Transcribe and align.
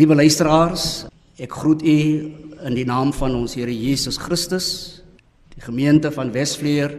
Liewe 0.00 0.16
luisteraars, 0.16 0.84
ek 1.36 1.52
groet 1.60 1.82
u 1.84 1.94
in 2.64 2.72
die 2.72 2.86
naam 2.88 3.10
van 3.12 3.34
ons 3.36 3.52
Here 3.58 3.74
Jesus 3.74 4.16
Christus. 4.16 4.68
Die 5.52 5.60
gemeente 5.60 6.08
van 6.14 6.30
Wesvleer 6.32 6.94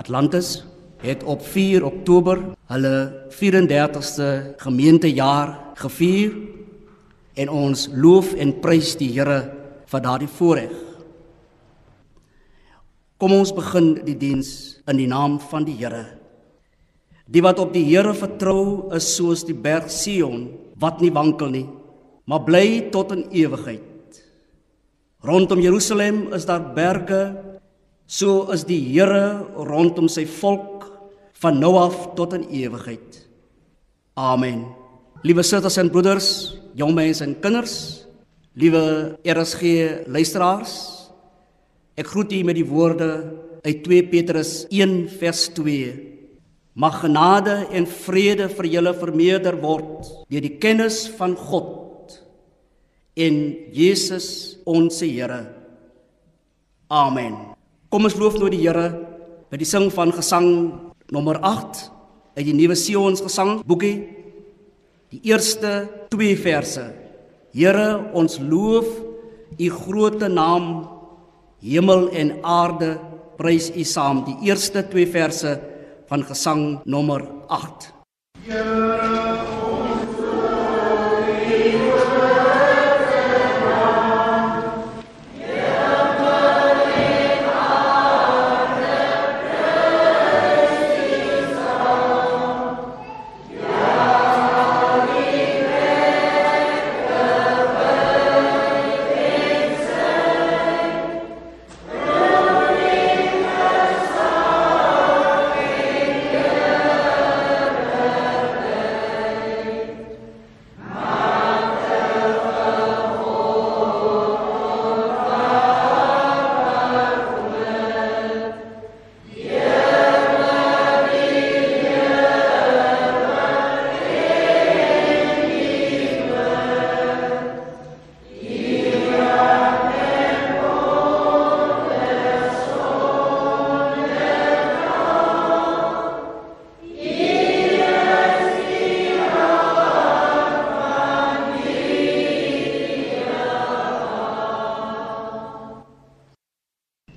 Atlantis 0.00 0.62
het 1.04 1.26
op 1.28 1.44
4 1.44 1.84
Oktober 1.84 2.40
hulle 2.72 2.94
34ste 3.36 4.30
gemeentejaar 4.64 5.52
gevier 5.82 6.32
en 7.44 7.52
ons 7.52 7.90
loof 7.92 8.32
en 8.40 8.56
prys 8.64 8.96
die 8.96 9.12
Here 9.12 9.42
vir 9.92 10.06
daardie 10.08 10.32
voorreg. 10.40 10.72
Kom 13.20 13.36
ons 13.36 13.52
begin 13.52 13.98
die 14.08 14.16
diens 14.16 14.78
in 14.88 15.04
die 15.04 15.12
naam 15.12 15.42
van 15.52 15.68
die 15.68 15.76
Here. 15.76 16.06
Die 17.28 17.44
wat 17.44 17.60
op 17.60 17.76
die 17.76 17.84
Here 17.92 18.16
vertrou 18.16 18.94
is 18.96 19.12
soos 19.12 19.44
die 19.44 19.52
berg 19.52 19.92
Sion 19.92 20.54
wat 20.80 21.04
nie 21.04 21.12
wankel 21.12 21.52
nie, 21.52 21.68
maar 22.26 22.42
bly 22.46 22.88
tot 22.90 23.14
in 23.14 23.26
ewigheid. 23.30 24.22
Rondom 25.26 25.62
Jerusalem 25.62 26.26
is 26.34 26.46
daar 26.46 26.62
berge, 26.74 27.20
so 28.06 28.50
is 28.54 28.66
die 28.66 28.80
Here 28.82 29.46
rondom 29.54 30.10
sy 30.10 30.26
volk 30.26 30.86
van 31.42 31.60
nou 31.62 31.74
af 31.78 32.14
tot 32.18 32.34
in 32.36 32.46
ewigheid. 32.50 33.22
Amen. 34.16 34.66
Liewe 35.26 35.42
susters 35.42 35.78
en 35.80 35.90
broeders, 35.90 36.28
jong 36.78 36.94
mense 36.96 37.24
en 37.24 37.34
kinders, 37.42 38.06
liewe 38.56 39.16
RSG 39.26 40.06
luisteraars, 40.10 40.74
ek 41.96 42.10
groet 42.12 42.34
u 42.36 42.42
met 42.46 42.58
die 42.58 42.66
woorde 42.68 43.08
uit 43.66 43.82
2 43.86 44.10
Petrus 44.12 44.52
1 44.70 44.98
vers 45.18 45.46
2. 45.56 45.94
Mag 46.76 47.00
genade 47.02 47.64
en 47.72 47.88
vrede 47.88 48.50
vir 48.52 48.68
julle 48.76 48.92
vermeerder 48.96 49.56
word 49.62 50.04
deur 50.28 50.44
die 50.44 50.56
kennis 50.60 51.06
van 51.16 51.34
God 51.38 51.85
en 53.16 53.36
Jesus 53.72 54.58
ons 54.68 55.00
Here. 55.00 55.40
Amen. 56.92 57.56
Kom 57.88 58.04
ons 58.06 58.18
loof 58.20 58.36
nou 58.38 58.50
die 58.52 58.60
Here 58.60 58.90
by 59.50 59.58
die 59.58 59.68
sing 59.68 59.88
van 59.94 60.12
gesang 60.14 60.50
nommer 61.14 61.40
8 61.40 61.86
uit 62.36 62.44
die 62.44 62.54
Nuwe 62.54 62.76
Sions 62.76 63.22
gesang 63.24 63.62
boekie. 63.64 63.96
Die 65.14 65.22
eerste 65.32 65.86
2 66.12 66.36
verse. 66.36 66.84
Here, 67.56 67.88
ons 68.12 68.36
loof 68.42 68.88
u 69.56 69.68
groote 69.72 70.28
naam. 70.28 70.84
Hemel 71.64 72.10
en 72.12 72.34
aarde 72.44 72.96
prys 73.38 73.70
u 73.72 73.84
saam. 73.86 74.26
Die 74.26 74.36
eerste 74.50 74.84
2 74.92 75.08
verse 75.08 75.56
van 76.10 76.26
gesang 76.26 76.66
nommer 76.84 77.24
8. 77.48 77.95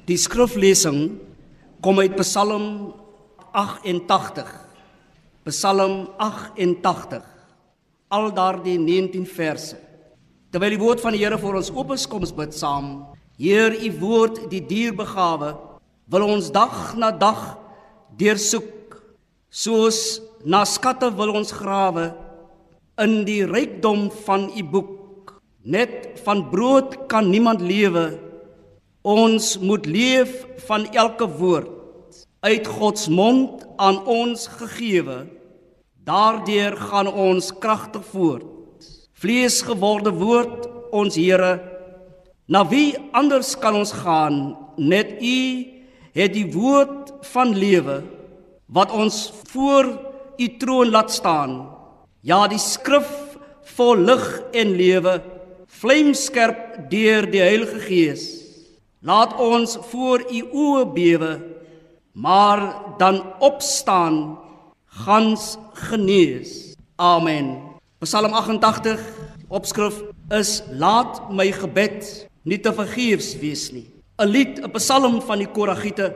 Die 0.09 0.17
skriflesing 0.17 1.19
kom 1.85 1.99
uit 2.01 2.15
Psalm 2.17 2.63
88. 3.53 4.47
Psalm 5.45 6.07
88. 6.17 7.25
Al 8.09 8.31
daardie 8.33 8.79
19 8.81 9.27
verse. 9.29 9.77
Terwyl 10.49 10.73
die 10.73 10.79
woord 10.81 11.03
van 11.03 11.13
die 11.13 11.21
Here 11.21 11.37
vir 11.37 11.59
ons 11.59 11.69
oop 11.75 11.93
is, 11.93 12.07
kom 12.09 12.25
ons 12.25 12.33
bid 12.33 12.55
saam. 12.57 12.87
Heer, 13.37 13.75
u 13.85 13.91
woord, 14.01 14.47
die 14.49 14.63
dierbegawe, 14.65 15.51
wil 16.09 16.25
ons 16.25 16.47
dag 16.55 16.95
na 16.97 17.11
dag 17.13 17.43
deursoek. 18.17 18.97
Soos 19.53 20.23
na 20.41 20.63
skatte 20.65 21.11
wil 21.19 21.35
ons 21.37 21.53
grawe 21.53 22.07
in 23.05 23.21
die 23.29 23.43
rykdom 23.45 24.07
van 24.25 24.49
u 24.57 24.65
boek. 24.73 25.35
Net 25.61 26.17
van 26.25 26.47
brood 26.49 26.97
kan 27.13 27.29
niemand 27.29 27.61
lewe 27.61 28.07
Ons 29.01 29.57
moet 29.63 29.85
leef 29.85 30.45
van 30.67 30.85
elke 30.91 31.27
woord 31.39 32.25
uit 32.43 32.67
God 32.67 32.99
se 32.99 33.11
mond 33.11 33.63
aan 33.79 34.01
ons 34.05 34.47
gegeewe. 34.59 35.27
Daardeur 36.03 36.75
gaan 36.75 37.07
ons 37.07 37.51
kragtig 37.59 38.03
voort. 38.11 38.43
Vlees 39.19 39.61
geworde 39.63 40.11
woord, 40.11 40.67
ons 40.91 41.15
Here, 41.15 41.59
na 42.47 42.63
wie 42.67 42.97
anders 43.13 43.53
kan 43.59 43.75
ons 43.75 43.91
gaan? 43.91 44.57
Net 44.75 45.19
U 45.21 45.39
het 46.15 46.33
die 46.33 46.47
woord 46.51 47.11
van 47.31 47.53
lewe 47.55 48.01
wat 48.67 48.91
ons 48.91 49.29
voor 49.51 49.91
U 50.39 50.47
troon 50.59 50.91
laat 50.91 51.11
staan. 51.11 51.69
Ja, 52.21 52.47
die 52.47 52.59
skrif 52.59 53.37
vol 53.75 54.03
lig 54.07 54.25
en 54.51 54.75
lewe, 54.75 55.19
vlamskerp 55.79 56.89
deur 56.91 57.27
die 57.31 57.43
Heilige 57.43 57.79
Gees. 57.85 58.38
Laat 58.99 59.37
ons 59.39 59.77
voor 59.93 60.25
u 60.27 60.39
oë 60.51 60.83
bewe, 60.91 61.31
maar 62.11 62.61
dan 62.99 63.21
opstaan 63.39 64.35
gans 65.05 65.55
genees. 65.87 66.75
Amen. 66.99 67.61
Psalm 68.03 68.33
88 68.35 68.99
opskrif 69.47 70.01
is 70.35 70.59
laat 70.75 71.29
my 71.31 71.47
gebed 71.55 72.09
nie 72.43 72.59
te 72.59 72.73
vergeefs 72.75 73.37
wees 73.39 73.69
nie. 73.71 73.87
'n 74.19 74.27
Lied, 74.27 74.59
'n 74.59 74.71
psalm 74.75 75.21
van 75.21 75.39
die 75.39 75.47
Koragiete 75.47 76.11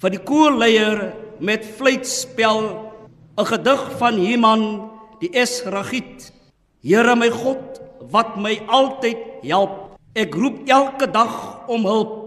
vir 0.00 0.10
die 0.10 0.24
koorleier 0.24 1.12
met 1.38 1.68
fluitspel, 1.68 2.88
'n 3.36 3.44
gedig 3.44 3.82
van 4.00 4.16
Heman 4.16 4.90
die 5.20 5.30
Esragiet. 5.36 6.32
Here 6.80 7.14
my 7.14 7.28
God, 7.28 7.80
wat 8.10 8.36
my 8.36 8.56
altyd 8.66 9.20
help. 9.42 10.00
Ek 10.14 10.34
roep 10.34 10.64
elke 10.68 11.06
dag 11.06 11.68
om 11.68 11.84
hulp. 11.84 12.21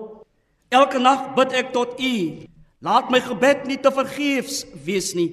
Elke 0.76 1.00
nag 1.00 1.32
bid 1.38 1.54
ek 1.56 1.72
tot 1.76 2.00
U. 2.02 2.16
Laat 2.86 3.12
my 3.14 3.22
gebed 3.24 3.64
nie 3.70 3.80
te 3.82 3.92
vergeefs 3.94 4.64
wees 4.86 5.14
nie. 5.18 5.30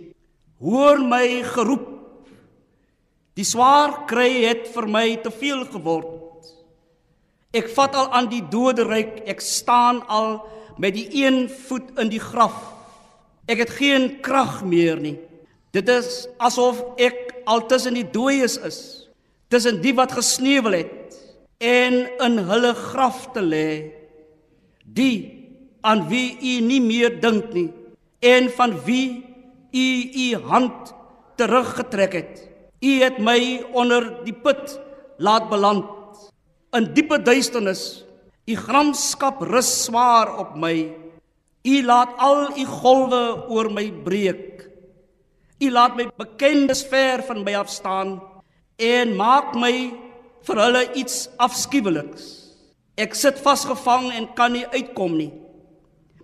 Hoor 0.63 1.01
my 1.03 1.43
geroep. 1.55 1.89
Die 3.35 3.47
swaar 3.49 4.05
kry 4.11 4.45
het 4.45 4.69
vir 4.75 4.87
my 4.93 5.07
te 5.25 5.33
veel 5.35 5.65
geword. 5.73 6.51
Ek 7.57 7.69
vat 7.75 7.97
al 7.99 8.13
aan 8.15 8.29
die 8.31 8.45
doderyk. 8.53 9.25
Ek 9.29 9.43
staan 9.45 10.03
al 10.07 10.39
met 10.81 10.95
die 10.97 11.09
een 11.25 11.49
voet 11.67 11.91
in 12.01 12.13
die 12.13 12.23
graf. 12.23 12.57
Ek 13.51 13.65
het 13.65 13.75
geen 13.81 14.21
krag 14.25 14.61
meer 14.65 15.01
nie. 15.01 15.19
Dit 15.73 15.89
is 15.89 16.27
asof 16.39 16.81
ek 17.01 17.33
al 17.49 17.65
tussen 17.67 17.97
die 17.97 18.07
dooies 18.07 18.59
is, 18.61 18.79
tussen 19.51 19.81
die 19.83 19.95
wat 19.97 20.13
gesneuwel 20.15 20.77
het 20.83 21.17
en 21.63 21.97
in 22.27 22.39
hulle 22.49 22.73
graf 22.77 23.25
te 23.35 23.43
lê 23.43 23.69
die 24.95 25.17
aan 25.83 26.07
wie 26.09 26.37
u 26.39 26.61
nie 26.65 26.81
meer 26.81 27.21
dink 27.21 27.53
nie 27.57 27.71
en 28.23 28.51
van 28.57 28.77
wie 28.87 29.25
u 29.73 29.87
u 30.15 30.27
hand 30.47 30.95
teruggetrek 31.37 32.13
het. 32.13 32.49
U 32.83 32.93
het 33.03 33.19
my 33.19 33.63
onder 33.73 34.25
die 34.27 34.35
put 34.35 34.79
laat 35.19 35.49
beland 35.51 35.89
in 36.77 36.89
diepe 36.95 37.19
duisternis. 37.23 38.05
U 38.47 38.55
gramskap 38.59 39.43
rus 39.47 39.71
swaar 39.85 40.33
op 40.39 40.57
my. 40.59 40.93
U 41.63 41.75
laat 41.87 42.15
al 42.19 42.59
u 42.59 42.65
golwe 42.67 43.23
oor 43.49 43.71
my 43.71 43.87
breek. 44.05 44.67
U 45.63 45.71
laat 45.71 45.97
my 45.97 46.09
bekendes 46.19 46.83
ver 46.91 47.23
van 47.23 47.45
my 47.47 47.55
af 47.55 47.71
staan 47.71 48.19
en 48.83 49.17
maak 49.17 49.55
my 49.55 49.93
vir 50.43 50.59
hulle 50.59 50.87
iets 50.99 51.29
afskuweliks. 51.39 52.42
Ek 52.97 53.15
sit 53.17 53.39
vasgevang 53.41 54.11
en 54.13 54.27
kan 54.37 54.53
nie 54.53 54.67
uitkom 54.69 55.17
nie. 55.17 55.33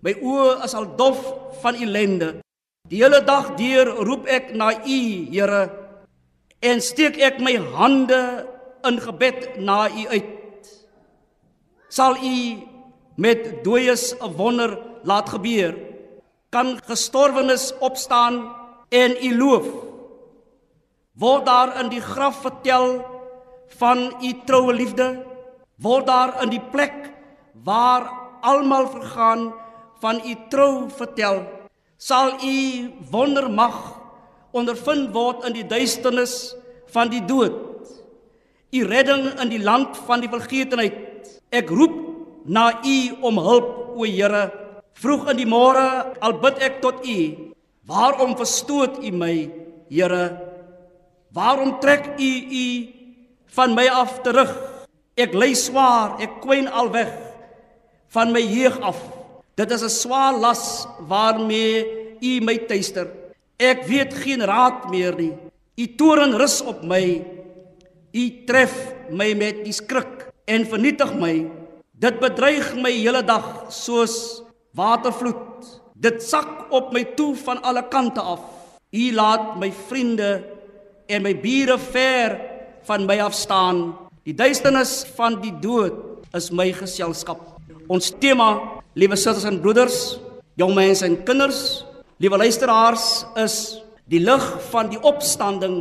My 0.05 0.13
oë 0.15 0.59
is 0.67 0.75
al 0.77 0.91
dof 0.99 1.21
van 1.63 1.79
ellende. 1.81 2.39
Die 2.89 3.01
hele 3.01 3.23
dag 3.25 3.55
deur 3.57 3.89
roep 4.05 4.29
ek 4.29 4.53
na 4.57 4.71
U, 4.77 5.01
Here, 5.33 5.63
en 6.61 6.81
steek 6.85 7.19
ek 7.25 7.41
my 7.41 7.57
hande 7.75 8.21
in 8.89 9.01
gebed 9.01 9.59
na 9.65 9.87
U 9.89 10.05
uit. 10.13 10.71
Sal 11.89 12.21
U 12.21 12.37
met 13.17 13.65
dooies 13.65 14.15
'n 14.21 14.33
wonder 14.37 14.79
laat 15.05 15.29
gebeur? 15.29 15.75
Kan 16.51 16.81
gestorwenes 16.85 17.73
opstaan 17.81 18.55
en 18.89 19.17
U 19.25 19.31
loof? 19.37 19.67
Word 21.17 21.47
daar 21.47 21.81
in 21.81 21.89
die 21.89 22.01
graf 22.01 22.41
vertel 22.45 23.05
van 23.81 23.99
U 24.23 24.33
troue 24.47 24.73
liefde? 24.73 25.25
Word 25.79 26.09
daar 26.11 26.33
in 26.43 26.51
die 26.51 26.63
plek 26.73 26.95
waar 27.63 28.09
almal 28.43 28.89
vergaan 28.91 29.53
van 30.03 30.19
U 30.27 30.35
trou 30.51 30.89
vertel? 30.91 31.45
Sal 31.99 32.35
U 32.43 32.57
wondermag 33.11 33.77
ondervind 34.51 35.13
word 35.15 35.45
in 35.47 35.55
die 35.55 35.67
duisternis 35.67 36.55
van 36.91 37.11
die 37.13 37.23
dood? 37.23 37.55
U 38.75 38.81
redding 38.91 39.29
in 39.39 39.53
die 39.53 39.63
land 39.63 39.95
van 40.09 40.23
die 40.23 40.31
vergetenheid. 40.31 41.31
Ek 41.55 41.71
roep 41.71 41.95
na 42.45 42.73
U 42.83 42.99
om 43.31 43.39
hulp, 43.39 43.71
o 43.95 44.07
Here. 44.07 44.49
Vroeg 44.99 45.31
in 45.31 45.39
die 45.39 45.47
môre 45.47 46.15
al 46.19 46.35
bid 46.43 46.59
ek 46.59 46.81
tot 46.83 47.07
U. 47.07 47.19
Waarom 47.87 48.35
verstoot 48.37 48.99
U 48.99 49.13
my, 49.15 49.35
Here? 49.89 50.25
Waarom 51.31 51.79
trek 51.79 52.17
U 52.19 52.33
U 52.51 52.67
van 53.55 53.79
my 53.79 53.87
af 53.95 54.19
terug? 54.27 54.78
Ek 55.19 55.35
ly 55.35 55.51
swaar, 55.59 56.21
ek 56.23 56.39
kwyn 56.45 56.69
al 56.71 56.93
weg 56.95 57.11
van 58.15 58.31
my 58.31 58.41
jeug 58.41 58.79
af. 58.87 58.99
Dit 59.59 59.73
is 59.75 59.83
'n 59.83 59.91
swaar 59.91 60.35
las 60.39 60.87
waarmee 61.11 61.99
U 62.23 62.41
my 62.41 62.57
tuister. 62.67 63.07
Ek 63.59 63.87
weet 63.87 64.15
geen 64.15 64.43
raad 64.43 64.91
meer 64.91 65.15
nie. 65.15 65.35
U 65.79 65.85
toorn 65.97 66.35
rus 66.35 66.61
op 66.63 66.83
my. 66.83 67.23
U 68.15 68.25
tref 68.47 68.95
my 69.11 69.35
met 69.35 69.65
die 69.65 69.73
skrik 69.73 70.31
en 70.47 70.67
vernietig 70.67 71.15
my. 71.15 71.51
Dit 71.99 72.21
bedreig 72.21 72.75
my 72.75 72.91
hele 72.91 73.23
dag 73.23 73.67
soos 73.71 74.43
watervloed. 74.75 75.67
Dit 75.95 76.23
sak 76.23 76.71
op 76.71 76.93
my 76.93 77.05
toe 77.19 77.35
van 77.37 77.63
alle 77.63 77.83
kante 77.89 78.21
af. 78.21 78.43
U 78.91 79.13
laat 79.13 79.59
my 79.59 79.73
vriende 79.73 80.45
en 81.07 81.23
my 81.23 81.35
bure 81.35 81.79
ver 81.79 82.41
van 82.83 83.07
my 83.07 83.19
af 83.21 83.35
staan. 83.35 84.08
Die 84.29 84.35
duisternis 84.37 85.07
van 85.17 85.39
die 85.41 85.55
dood 85.57 86.27
is 86.37 86.51
my 86.53 86.67
geselskap. 86.77 87.41
Ons 87.89 88.11
tema, 88.21 88.51
liewe 88.93 89.17
susters 89.17 89.47
en 89.49 89.57
broeders, 89.65 90.19
jong 90.61 90.75
mense 90.77 91.07
en 91.07 91.17
kinders, 91.25 91.61
liewe 92.21 92.37
luisteraars, 92.43 93.23
is 93.41 93.57
die 94.13 94.21
lig 94.21 94.45
van 94.69 94.93
die 94.93 95.01
opstanding 95.01 95.79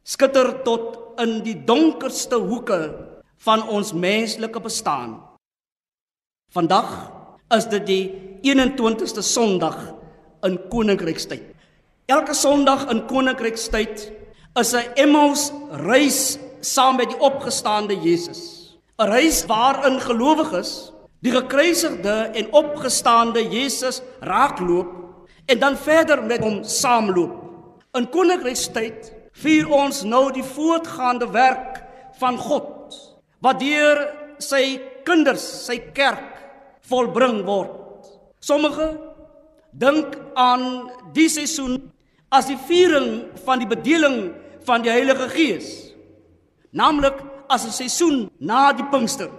skitter 0.00 0.54
tot 0.64 1.20
in 1.20 1.42
die 1.44 1.58
donkerste 1.68 2.40
hoeke 2.40 2.80
van 3.44 3.68
ons 3.68 3.92
menslike 3.92 4.64
bestaan. 4.64 5.18
Vandag 6.56 6.88
is 7.52 7.68
dit 7.68 7.84
die 7.84 8.04
21ste 8.48 9.20
Sondag 9.20 9.76
in 10.48 10.56
Koninkrykstyd. 10.72 11.50
Elke 12.08 12.32
Sondag 12.32 12.88
in 12.88 13.04
Koninkrykstyd 13.12 14.08
is 14.56 14.72
'n 14.72 14.88
Emmaus 14.96 15.52
reis 15.84 16.38
saam 16.60 16.96
met 16.96 17.12
die 17.12 17.20
opgestaande 17.20 17.96
Jesus. 17.96 18.76
'n 19.00 19.08
Reis 19.08 19.44
waarin 19.46 20.00
gelowiges 20.00 20.92
die 21.20 21.32
gekruisigde 21.32 22.30
en 22.34 22.52
opgestaande 22.52 23.48
Jesus 23.48 24.02
raakloop 24.20 24.88
en 25.46 25.58
dan 25.58 25.76
verder 25.76 26.22
met 26.22 26.40
hom 26.40 26.64
saamloop. 26.64 27.32
In 27.96 28.08
Koninkrykstyd 28.08 29.12
vier 29.32 29.68
ons 29.72 30.02
nou 30.02 30.30
die 30.32 30.44
voortgaande 30.44 31.30
werk 31.32 31.80
van 32.20 32.38
God 32.38 32.96
wat 33.40 33.60
deur 33.60 34.02
sy 34.38 34.80
kinders, 35.04 35.42
sy 35.66 35.78
kerk 35.96 36.36
volbring 36.90 37.42
word. 37.46 38.08
Sommige 38.40 38.92
dink 39.72 40.16
aan 40.34 40.90
die 41.14 41.28
seisoen 41.28 41.78
as 42.30 42.48
die 42.50 42.58
viering 42.68 43.30
van 43.44 43.62
die 43.62 43.68
bedeling 43.68 44.30
van 44.66 44.84
die 44.84 44.92
Heilige 44.92 45.28
Gees, 45.32 45.89
naamlik 46.72 47.18
as 47.48 47.66
'n 47.66 47.72
seisoen 47.72 48.30
na 48.38 48.72
die 48.72 48.84
Pinkster. 48.90 49.30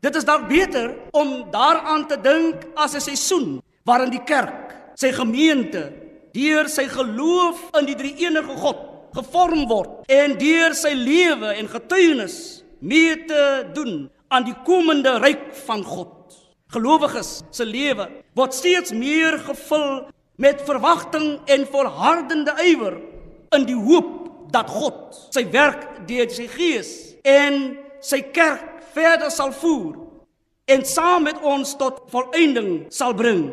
Dit 0.00 0.16
is 0.16 0.24
dalk 0.24 0.48
beter 0.48 0.94
om 1.12 1.50
daaraan 1.50 2.06
te 2.06 2.16
dink 2.20 2.66
as 2.76 2.94
'n 2.94 3.00
seisoen 3.00 3.62
waarin 3.84 4.10
die 4.10 4.24
kerk, 4.24 4.74
sy 4.94 5.12
gemeente, 5.12 5.92
deur 6.32 6.68
sy 6.68 6.88
geloof 6.88 7.70
in 7.78 7.86
die 7.86 7.94
drie-enige 7.94 8.56
God 8.56 8.94
gevorm 9.14 9.68
word 9.70 10.10
en 10.10 10.34
deur 10.38 10.74
sy 10.74 10.92
lewe 10.98 11.54
en 11.54 11.68
getuienis 11.70 12.64
mee 12.80 13.14
te 13.28 13.70
doen 13.74 14.10
aan 14.28 14.44
die 14.44 14.56
komende 14.66 15.18
ryk 15.22 15.54
van 15.66 15.84
God. 15.86 16.34
Gelowiges 16.74 17.42
se 17.54 17.64
lewe 17.64 18.08
word 18.34 18.54
steeds 18.54 18.92
meer 18.92 19.38
gevul 19.38 20.08
met 20.36 20.64
verwagting 20.66 21.38
en 21.46 21.66
volhardende 21.70 22.56
ywer 22.66 22.98
in 23.54 23.66
die 23.68 23.78
hoop 23.78 24.23
dat 24.54 24.70
God 24.70 25.16
sy 25.34 25.44
werk 25.52 26.06
deur 26.08 26.30
sy 26.30 26.46
Gees 26.52 26.90
en 27.26 27.76
sy 28.04 28.20
kerk 28.34 28.84
verder 28.94 29.32
sal 29.34 29.52
voer 29.52 29.98
en 30.70 30.84
saam 30.86 31.26
met 31.26 31.40
ons 31.44 31.74
tot 31.76 32.04
volëinding 32.12 32.86
sal 32.94 33.12
bring. 33.16 33.50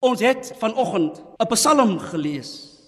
Ons 0.00 0.22
het 0.22 0.52
vanoggend 0.62 1.20
'n 1.40 1.48
Psalm 1.54 1.98
gelees. 1.98 2.78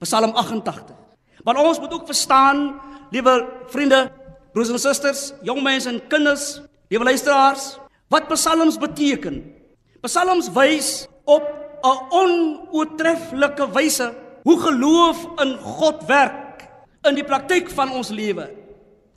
Psalm 0.00 0.34
88. 0.34 0.96
Maar 1.44 1.56
ons 1.56 1.78
moet 1.80 1.92
ook 1.92 2.06
verstaan, 2.06 2.80
liewe 3.10 3.46
vriende, 3.66 4.10
broers 4.52 4.68
en 4.68 4.78
susters, 4.78 5.32
jong 5.42 5.62
mense 5.62 5.88
en 5.88 6.00
kinders, 6.08 6.60
liewe 6.88 7.04
luisteraars, 7.04 7.78
wat 8.08 8.28
psalms 8.28 8.78
beteken. 8.78 9.54
Psalms 10.00 10.50
wys 10.52 11.06
op 11.24 11.42
'n 11.82 11.98
onoortreffelike 12.10 13.72
wyse 13.72 14.14
hoe 14.46 14.60
geloof 14.62 15.24
in 15.42 15.56
God 15.58 16.04
werk 16.06 16.68
in 17.06 17.16
die 17.18 17.26
praktyk 17.26 17.70
van 17.74 17.90
ons 17.98 18.12
lewe, 18.14 18.46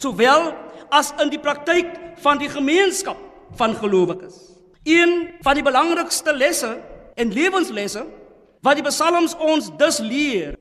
sowel 0.02 0.50
as 0.90 1.12
in 1.22 1.30
die 1.30 1.42
praktyk 1.42 1.92
van 2.24 2.42
die 2.42 2.50
gemeenskap 2.50 3.20
van 3.60 3.76
gelowiges. 3.78 4.40
Een 4.90 5.30
van 5.46 5.60
die 5.60 5.66
belangrikste 5.66 6.34
lesse 6.34 6.72
en 7.20 7.34
lewenslesse 7.34 8.08
wat 8.66 8.80
die 8.80 8.86
psalms 8.88 9.36
ons 9.38 9.70
dus 9.78 10.02
leer, 10.02 10.58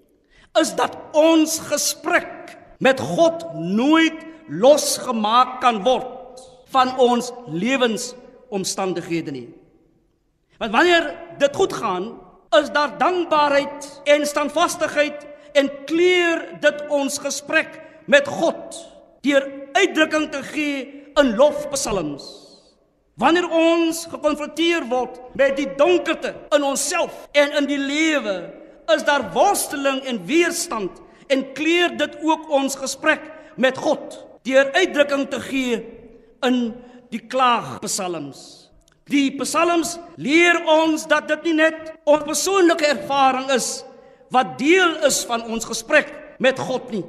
is 0.60 0.74
dat 0.76 0.94
ons 1.16 1.58
gesprek 1.70 2.56
met 2.84 3.00
God 3.00 3.46
nooit 3.56 4.20
losgemaak 4.48 5.58
kan 5.64 5.80
word 5.84 6.44
van 6.72 6.92
ons 7.00 7.32
lewensomstandighede 7.48 9.32
nie. 9.32 9.48
Want 10.60 10.72
wanneer 10.76 11.14
dit 11.40 11.56
goed 11.56 11.72
gaan, 11.72 12.12
is 12.56 12.70
daar 12.72 12.98
dankbaarheid 12.98 14.00
en 14.04 14.26
standvastigheid 14.26 15.26
en 15.52 15.70
kleur 15.84 16.44
dit 16.60 16.84
ons 16.88 17.18
gesprek 17.18 17.80
met 18.06 18.28
God 18.28 18.78
deur 19.26 19.44
uitdrukking 19.72 20.28
te 20.32 20.42
gee 20.52 20.84
in 21.20 21.34
lofpsalms. 21.36 22.26
Wanneer 23.18 23.48
ons 23.50 24.04
gekonfronteer 24.06 24.86
word 24.88 25.18
met 25.36 25.56
die 25.58 25.66
donkerte 25.76 26.34
in 26.54 26.62
onsself 26.62 27.26
en 27.34 27.56
in 27.58 27.66
die 27.66 27.80
lewe, 27.80 28.36
is 28.94 29.02
daar 29.04 29.26
worsteling 29.34 30.00
en 30.06 30.22
weerstand 30.26 31.02
en 31.28 31.42
kleur 31.52 31.96
dit 31.98 32.14
ook 32.22 32.46
ons 32.54 32.78
gesprek 32.78 33.24
met 33.56 33.78
God 33.78 34.20
deur 34.46 34.70
uitdrukking 34.72 35.26
te 35.28 35.40
gee 35.44 35.80
in 36.46 36.60
die 37.10 37.20
klaagpsalms. 37.26 38.67
Die 39.08 39.30
psalms 39.40 39.96
leer 40.20 40.60
ons 40.68 41.06
dat 41.08 41.28
dit 41.30 41.48
nie 41.48 41.58
net 41.62 41.94
ons 42.04 42.26
persoonlike 42.28 42.86
ervaring 42.86 43.48
is 43.54 43.82
wat 44.34 44.58
deel 44.60 44.98
is 45.08 45.22
van 45.24 45.46
ons 45.48 45.64
gesprek 45.64 46.12
met 46.38 46.60
God 46.60 46.90
nie, 46.92 47.04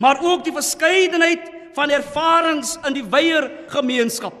maar 0.00 0.22
ook 0.24 0.46
die 0.46 0.54
verskeidenheid 0.54 1.50
van 1.76 1.92
ervarings 1.92 2.78
in 2.88 2.96
die 2.96 3.04
wyeer 3.04 3.50
gemeenskap. 3.68 4.32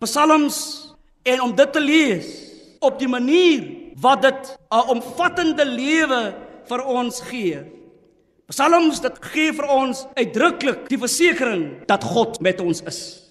Psalms 0.00 0.58
en 1.26 1.42
om 1.44 1.52
dit 1.56 1.72
te 1.72 1.82
lees 1.82 2.30
op 2.80 2.98
die 2.98 3.10
manier 3.10 3.68
wat 4.00 4.22
dit 4.22 4.56
'n 4.72 4.88
omvattende 4.96 5.64
lewe 5.64 6.34
vir 6.68 6.84
ons 6.84 7.20
gee. 7.20 7.60
Psalms 8.46 9.00
dit 9.00 9.16
gee 9.20 9.52
vir 9.52 9.68
ons 9.68 10.06
uitdruklik 10.14 10.88
die 10.88 10.98
versekering 10.98 11.86
dat 11.86 12.04
God 12.04 12.40
met 12.40 12.60
ons 12.60 12.82
is. 12.86 13.25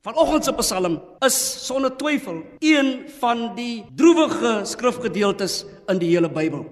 Vanoggend 0.00 0.44
se 0.44 0.52
Psalm 0.56 0.94
is 1.20 1.36
sonder 1.66 1.92
twyfel 1.92 2.38
een 2.64 3.04
van 3.20 3.50
die 3.54 3.84
droewige 3.96 4.62
skrifgedeeltes 4.64 5.66
in 5.92 5.98
die 6.00 6.08
hele 6.14 6.30
Bybel. 6.32 6.62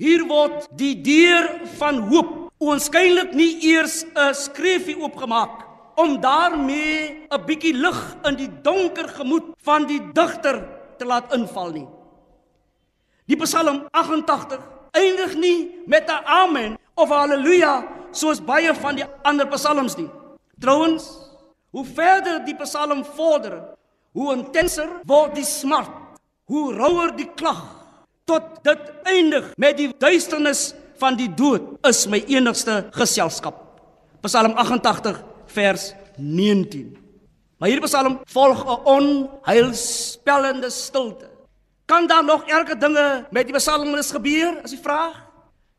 Hier 0.00 0.24
word 0.24 0.70
die 0.80 0.94
deur 1.04 1.50
van 1.76 2.06
hoop 2.08 2.30
Oënskynlik 2.64 3.34
nie 3.36 3.60
eers 3.70 4.06
'n 4.08 4.32
skreefie 4.34 4.96
oopgemaak 4.96 5.68
om 6.00 6.16
daarmee 6.20 7.28
'n 7.28 7.44
bietjie 7.44 7.74
lig 7.76 8.16
in 8.24 8.36
die 8.36 8.50
donker 8.62 9.08
gemoed 9.08 9.52
van 9.62 9.86
die 9.86 10.00
digter 10.12 10.64
te 10.98 11.04
laat 11.04 11.34
inval 11.34 11.70
nie. 11.70 11.86
Die 13.26 13.36
Psalm 13.36 13.84
88 13.92 14.64
eindig 14.92 15.36
nie 15.36 15.84
met 15.86 16.08
'n 16.08 16.24
amen 16.24 16.78
of 16.94 17.08
haleluja 17.10 17.84
soos 18.12 18.40
baie 18.40 18.74
van 18.74 18.96
die 18.96 19.04
ander 19.22 19.46
psalms 19.46 19.96
nie. 19.96 20.08
Trouwens, 20.58 21.27
hoe 21.78 21.86
verder 21.86 22.40
die 22.42 22.56
Psalm 22.58 23.04
vorder, 23.14 23.60
hoe 24.16 24.32
intenser 24.34 24.88
word 25.06 25.36
die 25.38 25.46
smart, 25.46 25.92
hoe 26.50 26.72
rouer 26.74 27.12
die 27.14 27.28
klag 27.38 27.60
tot 28.26 28.58
dit 28.66 28.88
eindig 29.06 29.52
met 29.56 29.78
die 29.78 29.92
duisternis 29.94 30.72
van 30.98 31.14
die 31.16 31.28
dood 31.38 31.76
is 31.86 32.02
my 32.10 32.18
enigste 32.26 32.80
geselskap. 32.96 33.62
Psalm 34.26 34.56
88 34.58 35.22
vers 35.54 35.92
19. 36.18 36.96
Maar 37.58 37.70
hierdie 37.70 37.86
Psalm 37.86 38.18
volg 38.26 38.66
'n 38.66 38.82
onheilspellende 38.96 40.70
stilte. 40.70 41.30
Kan 41.86 42.06
daar 42.06 42.24
nog 42.24 42.42
elke 42.46 42.76
dinge 42.76 43.26
met 43.30 43.46
die 43.46 43.54
Psalmis 43.54 44.10
gebeur 44.10 44.60
as 44.64 44.72
jy 44.72 44.82
vra? 44.82 45.14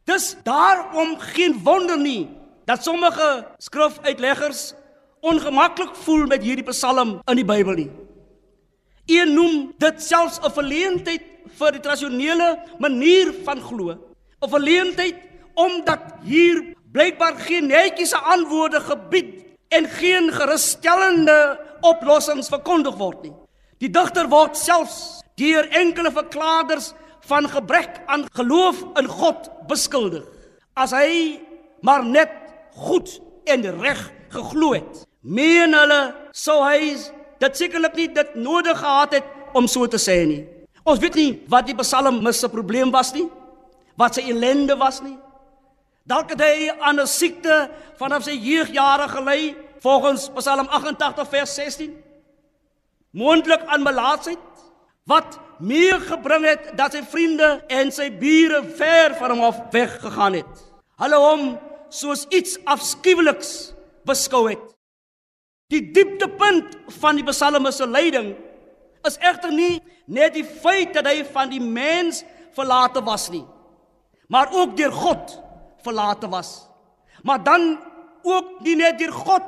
Dis 0.06 0.36
daarom 0.44 1.20
geen 1.20 1.60
wonder 1.63 2.00
nie 2.00 2.29
dat 2.65 2.84
sommige 2.84 3.46
skrifuitleggers 3.58 4.74
ongemaklik 5.22 5.96
voel 6.06 6.26
met 6.28 6.44
hierdie 6.44 6.66
Psalm 6.70 7.20
in 7.26 7.36
die 7.36 7.46
Bybel 7.46 7.76
nie. 7.76 7.90
Een 9.10 9.34
noem 9.34 9.74
dit 9.78 10.02
selfs 10.02 10.40
'n 10.40 10.52
verleentheid 10.52 11.24
vir 11.58 11.72
die 11.72 11.82
tradisionele 11.82 12.60
manier 12.80 13.34
van 13.44 13.62
glo. 13.62 13.98
'n 14.42 14.50
Verleentheid 14.50 15.16
omdat 15.54 16.00
hier 16.24 16.76
blykbaar 16.92 17.36
geen 17.36 17.68
netjiese 17.68 18.18
antwoorde 18.18 18.80
gebied 18.80 19.46
en 19.68 19.86
geen 19.86 20.32
gerusstellende 20.32 21.60
oplossings 21.82 22.48
verkondig 22.48 22.96
word 22.96 23.22
nie. 23.24 23.34
Die 23.80 23.90
digter 23.90 24.28
word 24.30 24.58
selfs 24.58 25.22
deur 25.36 25.68
enkele 25.70 26.12
verklaarders 26.12 26.94
van 27.30 27.50
gebrek 27.50 28.02
aan 28.06 28.26
geloof 28.32 28.82
in 29.00 29.08
God 29.08 29.50
beskuldig. 29.68 30.26
As 30.74 30.92
hy 30.92 31.40
maar 31.82 32.06
net 32.06 32.32
goed 32.76 33.20
en 33.46 33.64
reg 33.82 34.02
geglo 34.30 34.74
het, 34.74 35.06
meen 35.22 35.74
hulle 35.74 36.00
sou 36.32 36.60
hy 36.64 36.96
dit 37.40 37.58
sekerlik 37.58 37.96
nie 37.96 38.08
dit 38.14 38.36
nodig 38.36 38.78
gehad 38.80 39.14
het 39.20 39.56
om 39.56 39.68
so 39.68 39.88
te 39.88 39.98
sê 39.98 40.26
nie. 40.28 40.44
Ons 40.86 41.00
weet 41.00 41.16
nie 41.16 41.32
wat 41.52 41.68
die 41.68 41.78
psalmis 41.78 42.40
se 42.40 42.50
probleem 42.50 42.92
was 42.92 43.14
nie, 43.14 43.28
wat 44.00 44.16
sy 44.16 44.30
ellende 44.32 44.78
was 44.80 45.02
nie. 45.04 45.18
Dalk 46.10 46.32
het 46.34 46.42
hy 46.42 46.70
aan 46.82 47.00
'n 47.00 47.08
siekte 47.08 47.70
vanaf 48.00 48.24
sy 48.24 48.34
jeugjare 48.34 49.08
gelei, 49.10 49.56
volgens 49.82 50.30
Psalm 50.36 50.68
88 50.68 51.28
vers 51.30 51.56
16. 51.56 51.94
Moontlik 53.12 53.62
aan 53.66 53.84
melaatsheid 53.84 54.40
wat 55.06 55.40
meer 55.60 56.00
gebring 56.00 56.46
het 56.46 56.78
dat 56.78 56.94
sy 56.94 57.02
vriende 57.04 57.64
en 57.68 57.92
sy 57.92 58.10
bure 58.10 58.64
ver 58.64 59.16
van 59.16 59.32
hom 59.32 59.42
af 59.42 59.58
weggegaan 59.72 60.34
het. 60.34 60.54
Hulle 60.98 61.16
hom 61.16 61.58
soos 61.90 62.26
iets 62.30 62.58
afskuweliks 62.66 63.74
beskou 64.06 64.50
het. 64.50 64.78
Die 65.70 65.84
dieptepunt 65.94 66.74
van 66.98 67.20
die 67.20 67.26
psalme 67.28 67.70
se 67.72 67.86
lyding 67.86 68.32
is 69.06 69.20
egter 69.22 69.52
nie 69.54 69.78
net 70.10 70.34
die 70.34 70.46
feit 70.46 70.96
dat 70.98 71.06
hy 71.06 71.22
van 71.30 71.52
die 71.52 71.62
mens 71.62 72.24
verlate 72.58 73.04
was 73.06 73.28
nie, 73.30 73.46
maar 74.28 74.50
ook 74.50 74.74
deur 74.78 74.92
God 74.92 75.36
verlate 75.86 76.28
was. 76.32 76.66
Maar 77.22 77.44
dan 77.44 77.78
ook 78.26 78.60
nie 78.66 78.76
net 78.80 78.98
deur 79.00 79.14
God 79.14 79.46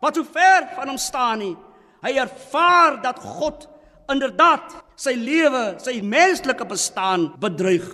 wat 0.00 0.16
so 0.16 0.24
ver 0.24 0.70
van 0.72 0.88
hom 0.88 0.98
staan 0.98 1.42
nie. 1.42 1.54
Hy 2.00 2.14
ervaar 2.22 3.00
dat 3.02 3.20
God 3.20 3.66
inderdaad 4.08 4.72
sy 4.98 5.12
lewe, 5.18 5.76
sy 5.82 5.98
menslike 6.00 6.64
bestaan 6.64 7.28
bedreig. 7.42 7.86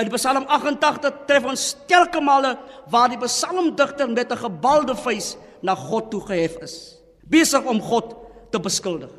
In 0.00 0.08
Psalm 0.14 0.46
88 0.46 1.24
tref 1.28 1.44
ons 1.48 1.66
telke 1.90 2.22
male 2.24 2.54
waar 2.92 3.10
die 3.10 3.18
psalmdigter 3.20 4.08
met 4.08 4.30
'n 4.32 4.44
gebalde 4.46 4.94
vuis 4.94 5.36
na 5.60 5.74
God 5.74 6.10
toe 6.10 6.20
gehef 6.20 6.56
is, 6.62 6.99
besig 7.30 7.64
om 7.64 7.80
God 7.80 8.14
te 8.50 8.60
beskuldig. 8.62 9.12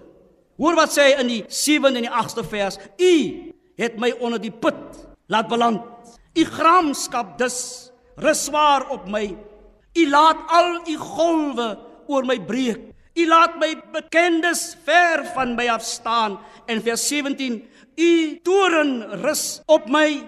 Hoor 0.61 0.77
wat 0.77 0.93
sê 0.93 1.07
hy 1.07 1.21
in 1.23 1.31
die 1.31 1.41
7de 1.47 2.01
en 2.01 2.05
die 2.05 2.11
8ste 2.21 2.43
vers: 2.45 2.77
U 2.99 3.13
het 3.81 3.97
my 3.99 4.11
onder 4.19 4.41
die 4.41 4.53
put 4.53 4.99
laat 5.31 5.49
beland. 5.49 5.81
U 6.37 6.43
gramskap 6.45 7.37
dus 7.39 7.89
rus 8.21 8.45
swaar 8.47 8.89
op 8.93 9.07
my. 9.09 9.25
U 9.97 10.03
laat 10.09 10.43
al 10.47 10.83
u 10.87 10.95
golwe 10.99 11.69
oor 12.07 12.27
my 12.27 12.37
breek. 12.39 12.91
U 13.17 13.25
laat 13.27 13.57
my 13.59 13.73
bekendes 13.91 14.75
ver 14.85 15.25
van 15.33 15.55
my 15.57 15.67
af 15.67 15.83
staan. 15.83 16.39
En 16.65 16.81
vers 16.83 17.07
17: 17.07 17.59
U 17.95 18.39
toren 18.43 19.21
rus 19.23 19.61
op 19.65 19.89
my. 19.89 20.21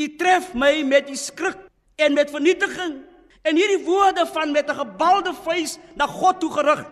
U 0.00 0.16
tref 0.16 0.54
my 0.54 0.80
met 0.84 1.10
die 1.10 1.18
skrik 1.18 1.58
en 2.00 2.14
met 2.16 2.30
vernietiging. 2.30 3.09
En 3.42 3.56
hierdie 3.56 3.84
woorde 3.84 4.26
van 4.26 4.52
met 4.52 4.70
'n 4.70 4.74
gebalde 4.74 5.34
vuis 5.34 5.78
na 5.94 6.06
God 6.06 6.40
toe 6.40 6.52
gerig, 6.52 6.84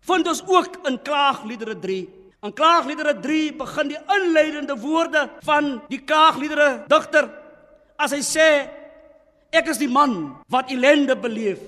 vind 0.00 0.28
ons 0.28 0.42
ook 0.46 0.86
in 0.86 1.02
Klaagliedere 1.02 1.78
3. 1.78 2.08
In 2.42 2.52
Klaagliedere 2.52 3.20
3 3.20 3.52
begin 3.52 3.88
die 3.88 3.98
inleidende 4.08 4.76
woorde 4.78 5.30
van 5.40 5.82
die 5.88 6.04
Klaagliedere 6.04 6.84
digter 6.86 7.30
as 7.96 8.10
hy 8.10 8.20
sê 8.20 8.68
ek 9.50 9.66
is 9.68 9.78
die 9.78 9.88
man 9.88 10.36
wat 10.48 10.70
ellende 10.70 11.16
beleef 11.16 11.58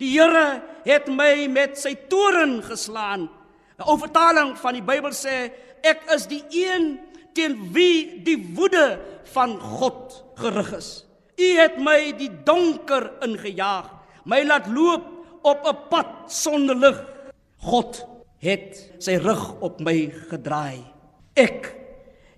Die 0.00 0.12
Here 0.12 0.60
het 0.84 1.08
my 1.08 1.46
met 1.48 1.78
sy 1.80 1.94
toren 2.10 2.60
geslaan. 2.64 3.28
'n 3.76 3.84
Ou 3.88 3.96
vertaling 4.00 4.56
van 4.56 4.76
die 4.76 4.84
Bybel 4.84 5.12
sê 5.12 5.52
ek 5.84 6.04
is 6.14 6.26
die 6.28 6.44
een 6.52 6.98
teen 7.32 7.72
wie 7.72 8.22
die 8.24 8.36
woede 8.56 8.98
van 9.32 9.58
God 9.60 10.24
gerig 10.36 10.72
is. 10.76 11.05
U 11.36 11.48
het 11.60 11.78
my 11.78 12.12
die 12.16 12.30
donker 12.44 13.10
ingejaag, 13.24 13.90
my 14.24 14.42
laat 14.44 14.68
loop 14.72 15.04
op 15.42 15.66
'n 15.66 15.88
pad 15.90 16.32
sonder 16.32 16.76
lig. 16.76 16.98
God 17.58 18.06
het 18.38 18.92
sy 18.98 19.16
rug 19.16 19.60
op 19.60 19.80
my 19.80 20.12
gedraai. 20.30 20.84
Ek 21.34 21.74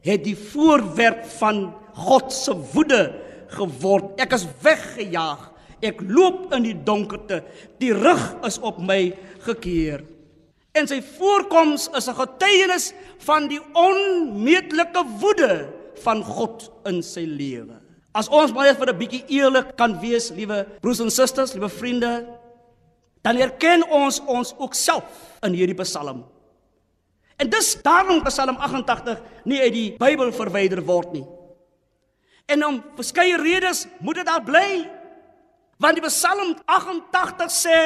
het 0.03 0.25
die 0.25 0.37
voorwerp 0.37 1.25
van 1.39 1.75
God 1.95 2.33
se 2.33 2.55
woede 2.55 3.15
geword. 3.49 4.21
Ek 4.21 4.33
is 4.33 4.47
weggejaag 4.63 5.59
Ek 5.85 6.01
loop 6.03 6.51
in 6.57 6.65
die 6.67 6.75
donkerte. 6.75 7.43
Die 7.79 7.93
rug 7.95 8.23
is 8.47 8.59
op 8.67 8.81
my 8.83 9.13
gekeer. 9.47 10.03
En 10.75 10.89
sy 10.91 10.99
voorkoms 11.03 11.89
is 11.99 12.09
'n 12.09 12.19
getuienis 12.19 12.93
van 13.27 13.49
die 13.49 13.61
onmeetlike 13.75 15.03
woede 15.21 15.69
van 16.03 16.23
God 16.23 16.71
in 16.85 17.03
sy 17.03 17.25
lewe. 17.27 17.78
As 18.13 18.29
ons 18.29 18.53
maar 18.53 18.67
net 18.67 18.79
vir 18.79 18.89
'n 18.93 18.99
bietjie 18.99 19.25
eerlik 19.29 19.77
kan 19.77 20.01
wees, 20.01 20.31
liewe 20.31 20.67
broers 20.81 21.01
en 21.01 21.11
susters, 21.11 21.53
liewe 21.53 21.69
vriende, 21.69 22.27
dan 23.23 23.37
erken 23.37 23.83
ons 23.91 24.21
ons 24.21 24.55
ook 24.59 24.75
self 24.75 25.39
in 25.43 25.53
hierdie 25.53 25.77
Psalm. 25.83 26.25
En 27.37 27.51
dis 27.51 27.83
daarom 27.83 28.23
Psalm 28.23 28.57
88 28.57 29.21
nie 29.45 29.61
uit 29.61 29.73
die 29.73 29.97
Bybel 29.99 30.33
verwyder 30.33 30.83
word 30.85 31.13
nie. 31.13 31.27
En 32.47 32.65
om 32.65 32.85
verskeie 32.97 33.37
redes 33.37 33.87
moet 34.01 34.15
dit 34.15 34.27
daar 34.27 34.43
bly 34.43 34.99
Want 35.79 35.95
die 35.95 36.03
Psalm 36.11 36.57
88 36.67 37.53
sê 37.55 37.79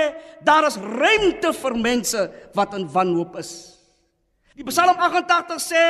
daar 0.45 0.65
is 0.65 0.79
ruimte 0.81 1.53
vir 1.53 1.75
mense 1.77 2.25
wat 2.57 2.73
in 2.79 2.87
wanhoop 2.89 3.37
is. 3.41 3.51
Die 4.57 4.65
Psalm 4.65 4.97
88 4.97 5.61
sê 5.61 5.85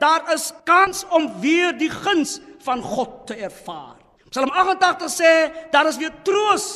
daar 0.00 0.28
is 0.34 0.50
kans 0.68 1.04
om 1.16 1.30
weer 1.40 1.72
die 1.76 1.88
guns 1.92 2.38
van 2.66 2.82
God 2.82 3.26
te 3.30 3.38
ervaar. 3.48 3.96
Psalm 4.30 4.50
88 4.50 5.12
sê 5.12 5.32
daar 5.72 5.88
is 5.88 5.98
weer 6.00 6.12
troos 6.26 6.66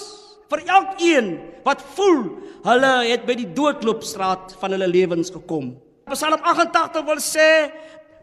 vir 0.50 0.64
elkeen 0.66 1.30
wat 1.66 1.82
voel 1.96 2.22
hulle 2.64 2.92
het 3.08 3.26
by 3.28 3.36
die 3.38 3.48
doodloopstraat 3.56 4.54
van 4.60 4.74
hulle 4.76 4.88
lewens 4.90 5.32
gekom. 5.34 5.74
Psalm 6.10 6.40
88 6.42 7.06
wil 7.06 7.22
sê 7.22 7.48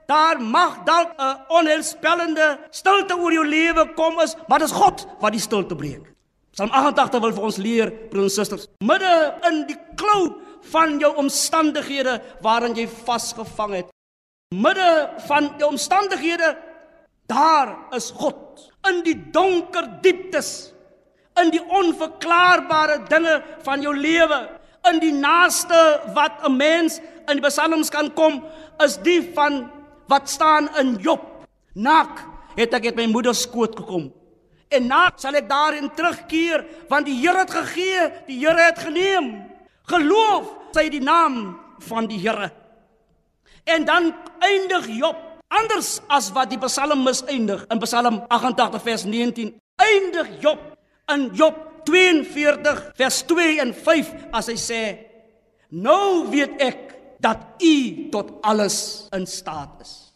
daar 0.08 0.40
mag 0.40 0.84
dalk 0.88 1.16
'n 1.20 1.38
onheilspellende 1.60 2.48
stilte 2.72 3.16
oor 3.16 3.34
jou 3.34 3.46
lewe 3.46 3.94
kom 3.96 4.20
is, 4.20 4.36
maar 4.48 4.60
dis 4.60 4.72
God 4.72 5.08
wat 5.20 5.32
die 5.32 5.42
stilte 5.42 5.76
breek. 5.76 6.14
Psalm 6.52 6.72
88 6.72 7.22
wil 7.22 7.34
vir 7.34 7.44
ons 7.44 7.58
leer, 7.58 7.92
broers 8.10 8.38
en 8.38 8.46
susters, 8.46 8.68
midde 8.82 9.36
in 9.50 9.68
die 9.68 9.78
klou 9.96 10.42
van 10.72 11.00
jou 11.00 11.16
omstandighede 11.16 12.22
waarin 12.42 12.76
jy 12.76 12.88
vasgevang 12.88 13.74
het. 13.74 13.92
Midde 14.56 15.10
van 15.28 15.52
die 15.58 15.68
omstandighede 15.68 16.58
daar 17.28 17.76
is 17.96 18.12
God 18.16 18.72
in 18.90 19.02
die 19.06 19.18
donker 19.32 19.88
dieptes, 20.02 20.72
in 21.38 21.52
die 21.54 21.62
onverklaarbare 21.62 23.02
dinge 23.12 23.42
van 23.66 23.84
jou 23.84 23.94
lewe, 23.96 24.40
in 24.90 25.02
die 25.04 25.14
naaste 25.14 25.82
wat 26.16 26.44
'n 26.48 26.58
mens 26.58 27.00
in 27.28 27.42
die 27.42 27.48
psalms 27.50 27.90
kan 27.90 28.14
kom, 28.14 28.44
is 28.80 28.98
die 28.98 29.22
van 29.36 29.70
wat 30.08 30.30
staan 30.30 30.70
in 30.80 30.96
Job. 30.96 31.22
Nak 31.74 32.24
het 32.56 32.74
ek 32.74 32.86
uit 32.86 32.96
my 32.96 33.06
moeder 33.06 33.36
skoot 33.36 33.76
gekom 33.76 34.12
En 34.68 34.88
na 34.90 35.08
sal 35.16 35.38
ek 35.40 35.48
daarin 35.48 35.88
terugkeer, 35.96 36.66
want 36.92 37.08
die 37.08 37.16
Here 37.22 37.46
het 37.46 37.54
gegee, 37.56 38.08
die 38.28 38.40
Here 38.42 38.68
het 38.68 38.80
geneem. 38.84 39.30
Geloof 39.88 40.52
sy 40.76 40.90
die 40.92 41.04
naam 41.04 41.56
van 41.88 42.10
die 42.10 42.20
Here. 42.20 42.52
En 43.64 43.86
dan 43.88 44.12
eindig 44.44 44.90
Job 44.92 45.24
anders 45.48 46.00
as 46.12 46.30
wat 46.36 46.52
die 46.52 46.60
Psalmis 46.62 47.24
eindig 47.30 47.64
in 47.72 47.80
Psalm 47.84 48.22
88 48.30 48.84
vers 48.84 49.06
19. 49.06 49.54
Eindig 49.78 50.30
Job 50.42 50.60
in 51.14 51.30
Job 51.38 51.56
42 51.88 52.82
vers 52.98 53.22
2 53.30 53.62
en 53.64 53.74
5 53.74 54.12
as 54.36 54.50
hy 54.52 54.58
sê: 54.60 54.82
"Nou 55.72 56.28
weet 56.30 56.60
ek 56.62 56.82
dat 57.20 57.62
U 57.64 58.10
tot 58.12 58.32
alles 58.42 59.08
in 59.12 59.26
staat 59.26 59.82
is 59.82 60.14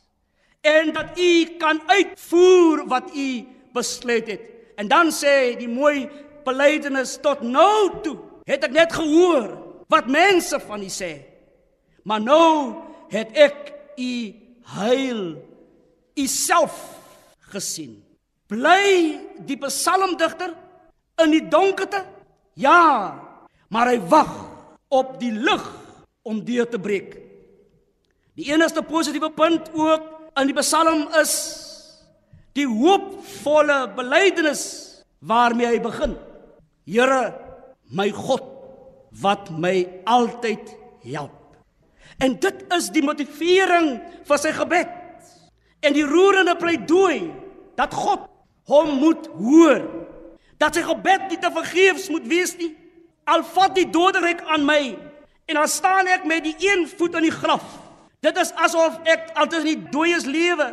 en 0.62 0.94
dat 0.94 1.18
U 1.18 1.58
kan 1.58 1.82
uitvoer 1.88 2.86
wat 2.88 3.16
U 3.16 3.46
besluit 3.74 4.28
het." 4.28 4.42
En 4.76 4.88
dan 4.88 5.12
sê 5.12 5.56
die 5.58 5.70
mooi 5.70 6.10
belydenis 6.46 7.18
tot 7.22 7.42
nou 7.42 8.02
toe 8.04 8.18
het 8.46 8.64
ek 8.64 8.72
net 8.72 8.94
gehoor 8.94 9.58
wat 9.88 10.08
mense 10.08 10.60
van 10.60 10.82
U 10.82 10.90
sê. 10.90 11.22
Maar 12.04 12.22
nou 12.22 12.76
het 13.12 13.30
ek 13.38 13.74
U 13.98 14.41
heil 14.78 15.40
U 16.18 16.28
self 16.28 16.76
gesien. 17.52 17.96
Bly 18.52 19.20
die 19.48 19.58
psalmdigter 19.62 20.54
in 21.24 21.32
die 21.32 21.44
donkerte? 21.48 22.04
Ja, 22.60 23.16
maar 23.72 23.92
hy 23.94 24.00
wag 24.12 24.32
op 24.92 25.16
die 25.22 25.32
lig 25.32 25.64
om 26.28 26.42
deur 26.46 26.68
te 26.70 26.80
breek. 26.80 27.16
Die 28.36 28.52
enigste 28.52 28.84
positiewe 28.84 29.32
punt 29.36 29.72
ook 29.74 30.08
in 30.40 30.52
die 30.52 30.58
psalm 30.60 31.08
is 31.20 31.34
die 32.56 32.68
hoopvolle 32.68 33.86
belydenis 33.96 34.64
waarmee 35.24 35.70
hy 35.72 35.80
begin. 35.84 36.18
Here, 36.88 37.32
my 37.92 38.10
God 38.16 38.48
wat 39.22 39.52
my 39.52 39.76
altyd 40.08 40.74
help. 41.06 41.41
En 42.22 42.36
dit 42.40 42.66
is 42.78 42.90
die 42.94 43.04
motivering 43.04 43.96
vir 44.30 44.42
sy 44.42 44.52
gebed. 44.54 44.92
En 45.82 45.96
die 45.98 46.06
roerende 46.06 46.54
pleidooi 46.60 47.32
dat 47.80 47.94
God 47.98 48.28
hom 48.70 48.94
moet 49.02 49.26
hoor. 49.40 49.82
Dat 50.62 50.78
sy 50.78 50.84
gebed 50.86 51.32
nie 51.32 51.40
te 51.42 51.50
vergeefs 51.54 52.12
moet 52.14 52.28
wees 52.30 52.54
nie. 52.60 52.76
Al 53.26 53.42
vat 53.56 53.74
die 53.78 53.88
doderyk 53.90 54.44
aan 54.50 54.68
my 54.68 54.84
en 55.52 55.58
dan 55.58 55.68
staan 55.68 56.08
ek 56.08 56.24
met 56.30 56.46
die 56.46 56.56
een 56.64 56.86
voet 56.88 57.18
in 57.20 57.26
die 57.28 57.34
graf. 57.34 57.66
Dit 58.24 58.38
is 58.38 58.54
asof 58.62 59.02
ek 59.10 59.34
altyd 59.34 59.66
in 59.66 59.72
die 59.72 59.92
dooies 59.92 60.28
lewe. 60.30 60.68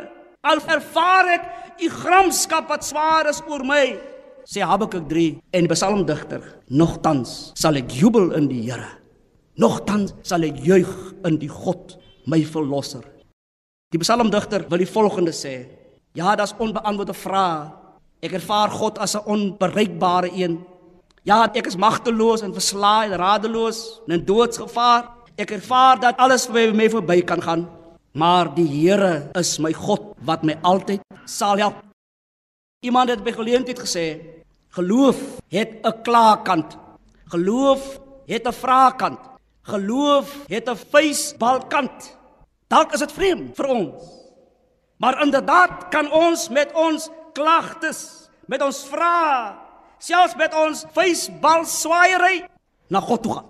Al 0.45 0.61
ervaar 0.71 1.33
ek 1.33 1.49
u 1.83 1.89
gramskap 1.91 2.69
wat 2.71 2.85
swaar 2.87 3.27
is 3.31 3.41
oor 3.49 3.65
my. 3.65 3.97
Sê 4.47 4.63
Habakuk 4.63 5.09
3 5.09 5.25
en 5.57 5.67
die 5.67 5.73
psalmdigter, 5.73 6.45
nogtans 6.69 7.51
sal 7.59 7.81
ek 7.81 7.91
jubel 7.91 8.31
in 8.37 8.47
die 8.51 8.61
Here. 8.69 8.98
Nogtans 9.59 10.13
sal 10.23 10.45
ek 10.47 10.61
juig 10.63 10.91
in 11.27 11.35
die 11.41 11.49
God, 11.51 11.97
my 12.31 12.39
verlosser. 12.47 13.03
Die 13.91 13.99
psalmdigter 13.99 14.63
wil 14.69 14.79
die 14.79 14.87
volgende 14.87 15.33
sê: 15.35 15.67
Ja, 16.15 16.35
daar's 16.39 16.55
onbeantwoorde 16.55 17.15
vrae. 17.17 17.67
Ek 18.23 18.35
ervaar 18.39 18.71
God 18.71 18.99
as 18.99 19.15
'n 19.15 19.25
onbereikbare 19.25 20.29
een. 20.31 20.63
Ja, 21.23 21.49
ek 21.53 21.67
is 21.67 21.75
magteloos 21.75 22.41
en 22.41 22.53
verslae 22.53 23.11
en 23.11 23.19
radeloos 23.19 24.01
en 24.07 24.13
in 24.19 24.25
doodsgevaar. 24.25 25.11
Ek 25.35 25.51
ervaar 25.51 25.99
dat 25.99 26.17
alles 26.17 26.47
vir 26.47 26.73
my 26.73 26.89
verby 26.89 27.21
kan 27.21 27.41
gaan, 27.41 27.67
maar 28.13 28.55
die 28.55 28.67
Here 28.67 29.31
is 29.35 29.59
my 29.59 29.73
God 29.73 30.15
wat 30.23 30.43
my 30.43 30.55
altyd 30.61 31.01
sal 31.25 31.57
help. 31.57 31.75
Iemand 32.83 33.09
het 33.09 33.23
by 33.23 33.31
geleentheid 33.31 33.79
gesê: 33.79 34.21
Geloof 34.69 35.41
het 35.49 35.83
'n 35.83 36.01
klaakant. 36.03 36.77
Geloof 37.27 37.99
het 38.25 38.47
'n 38.47 38.53
vraagkant. 38.53 39.38
Geloof 39.69 40.27
het 40.47 40.69
'n 40.69 40.75
feesbalkant. 40.91 42.17
Dalk 42.67 42.93
is 42.93 42.99
dit 42.99 43.11
vreemd 43.11 43.55
vir 43.55 43.65
ons. 43.65 44.01
Maar 44.97 45.21
inderdaad 45.21 45.87
kan 45.89 46.11
ons 46.11 46.49
met 46.49 46.73
ons 46.73 47.09
klagtes, 47.33 48.29
met 48.45 48.61
ons 48.61 48.83
vrae, 48.87 49.55
selfs 49.97 50.35
met 50.35 50.53
ons 50.53 50.85
feesbal 50.91 51.65
swaaiery 51.65 52.47
na 52.89 52.99
God 52.99 53.23
toe 53.23 53.33
gaan. 53.33 53.49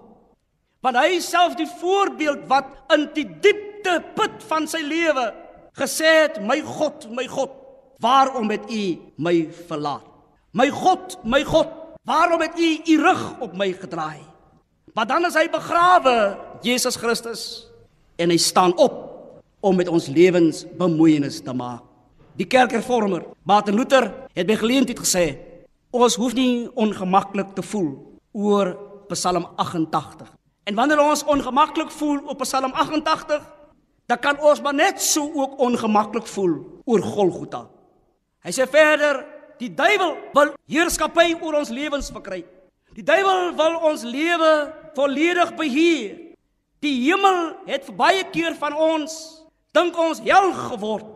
Want 0.82 0.96
hy 0.96 1.20
self 1.20 1.56
die 1.56 1.70
voorbeeld 1.80 2.48
wat 2.48 2.66
in 2.94 3.10
die 3.14 3.28
diepte 3.42 4.00
put 4.16 4.44
van 4.48 4.68
sy 4.68 4.82
lewe 4.86 5.34
gesê 5.80 6.06
het, 6.24 6.42
my 6.42 6.62
God, 6.62 7.10
my 7.10 7.28
God, 7.28 7.52
waarom 8.00 8.50
het 8.50 8.70
U 8.72 8.84
my 9.18 9.50
verlaat? 9.68 10.06
My 10.52 10.70
God, 10.70 11.18
my 11.24 11.44
God, 11.44 11.68
waarom 12.04 12.42
het 12.42 12.60
U 12.60 12.70
U 12.86 13.02
rug 13.02 13.24
op 13.40 13.54
my 13.54 13.74
gedraai? 13.74 14.24
Maar 14.94 15.08
dan 15.08 15.26
is 15.26 15.36
hy 15.38 15.48
begrawe, 15.52 16.38
Jesus 16.66 16.96
Christus, 16.96 17.44
en 18.20 18.32
hy 18.34 18.38
staan 18.38 18.76
op 18.78 19.06
om 19.60 19.76
met 19.76 19.88
ons 19.92 20.08
lewens 20.08 20.64
bemoeienis 20.80 21.42
te 21.44 21.54
maak. 21.54 21.84
Die 22.40 22.48
kerkhervormer, 22.48 23.26
Martin 23.44 23.76
Luther, 23.76 24.08
het 24.34 24.48
by 24.48 24.56
geleentheid 24.56 25.00
gesê: 25.00 25.26
"Ons 25.92 26.16
hoef 26.16 26.34
nie 26.34 26.70
ongemaklik 26.76 27.56
te 27.56 27.62
voel 27.62 28.20
oor 28.32 28.78
Psalm 29.10 29.48
88. 29.56 30.30
En 30.64 30.76
wanneer 30.76 31.00
ons 31.00 31.24
ongemaklik 31.24 31.92
voel 31.92 32.22
op 32.26 32.40
Psalm 32.40 32.72
88, 32.72 33.44
dan 34.06 34.20
kan 34.20 34.40
ons 34.40 34.62
maar 34.62 34.74
net 34.74 35.02
so 35.02 35.32
ook 35.34 35.60
ongemaklik 35.60 36.28
voel 36.28 36.82
oor 36.86 37.02
Golgotha." 37.02 37.68
Hy 38.44 38.52
sê 38.52 38.70
verder: 38.70 39.26
"Die 39.58 39.74
duiwel 39.74 40.18
wil 40.34 40.54
heerskappy 40.68 41.36
oor 41.42 41.54
ons 41.54 41.70
lewens 41.70 42.12
verkry. 42.12 42.46
Die 42.94 43.04
duiwel 43.04 43.56
wil 43.56 43.76
ons 43.86 44.04
lewe 44.04 44.74
volledig 45.00 45.54
beheer. 45.56 46.18
Die 46.84 46.96
hemel 47.08 47.54
het 47.68 47.88
baie 47.96 48.26
keer 48.32 48.56
van 48.60 48.76
ons 48.76 49.16
dink 49.76 49.98
ons 50.00 50.22
hel 50.26 50.52
geword. 50.56 51.08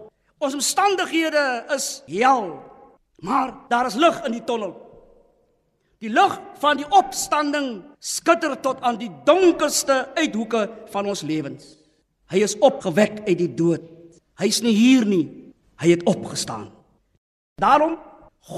Ons 0.44 0.58
omstandighede 0.60 1.44
is 1.76 2.04
hel. 2.12 2.58
Maar 3.24 3.54
daar 3.72 3.88
is 3.88 4.00
lig 4.00 4.20
in 4.28 4.36
die 4.38 4.44
tonnel. 4.44 4.76
Die 6.04 6.12
lig 6.12 6.36
van 6.60 6.80
die 6.82 6.88
opstanding 6.92 7.70
skitter 8.04 8.58
tot 8.60 8.82
aan 8.84 9.00
die 9.00 9.12
donkerste 9.24 10.04
uithoeke 10.20 10.66
van 10.92 11.08
ons 11.08 11.24
lewens. 11.24 11.78
Hy 12.32 12.44
is 12.44 12.58
opgewek 12.60 13.22
uit 13.24 13.38
die 13.40 13.52
dood. 13.56 13.88
Hy's 14.42 14.60
nie 14.66 14.76
hier 14.76 15.08
nie. 15.08 15.26
Hy 15.80 15.96
het 15.96 16.04
opgestaan. 16.10 16.68
Daarom 17.62 17.96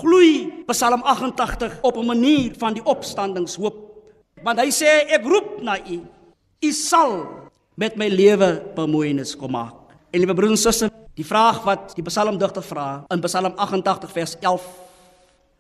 gloei 0.02 0.66
Psalm 0.72 1.06
88 1.06 1.78
op 1.86 1.98
'n 1.98 2.06
manier 2.06 2.54
van 2.58 2.74
die 2.74 2.84
opstandingshoop. 2.84 3.85
Want 4.45 4.62
hy 4.62 4.69
sê 4.69 5.08
ek 5.10 5.25
roep 5.25 5.58
na 5.65 5.79
U. 5.81 5.99
U 6.62 6.69
sal 6.77 7.15
met 7.81 7.95
my 7.97 8.05
lewe 8.12 8.60
bemoeienis 8.75 9.34
kom 9.39 9.55
maak. 9.58 9.95
En 10.13 10.21
liewe 10.21 10.36
broers 10.38 10.53
en 10.53 10.62
susters, 10.62 10.93
die 11.17 11.25
vraag 11.25 11.63
wat 11.65 11.95
die 11.97 12.05
psalmdigter 12.05 12.63
vra 12.63 12.89
in 13.12 13.23
Psalm 13.25 13.55
88 13.58 14.12
vers 14.13 14.36
11, 14.43 14.67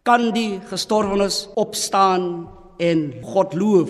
kan 0.05 0.29
die 0.35 0.59
gestorwenes 0.69 1.47
opstaan 1.57 2.45
en 2.77 3.01
God 3.25 3.55
loof? 3.57 3.89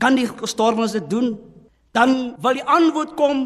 Kan 0.00 0.16
die 0.16 0.26
gestorwenes 0.40 0.96
dit 0.96 1.06
doen? 1.10 1.34
Dan 1.94 2.32
wil 2.42 2.56
die 2.56 2.64
antwoord 2.64 3.12
kom, 3.18 3.44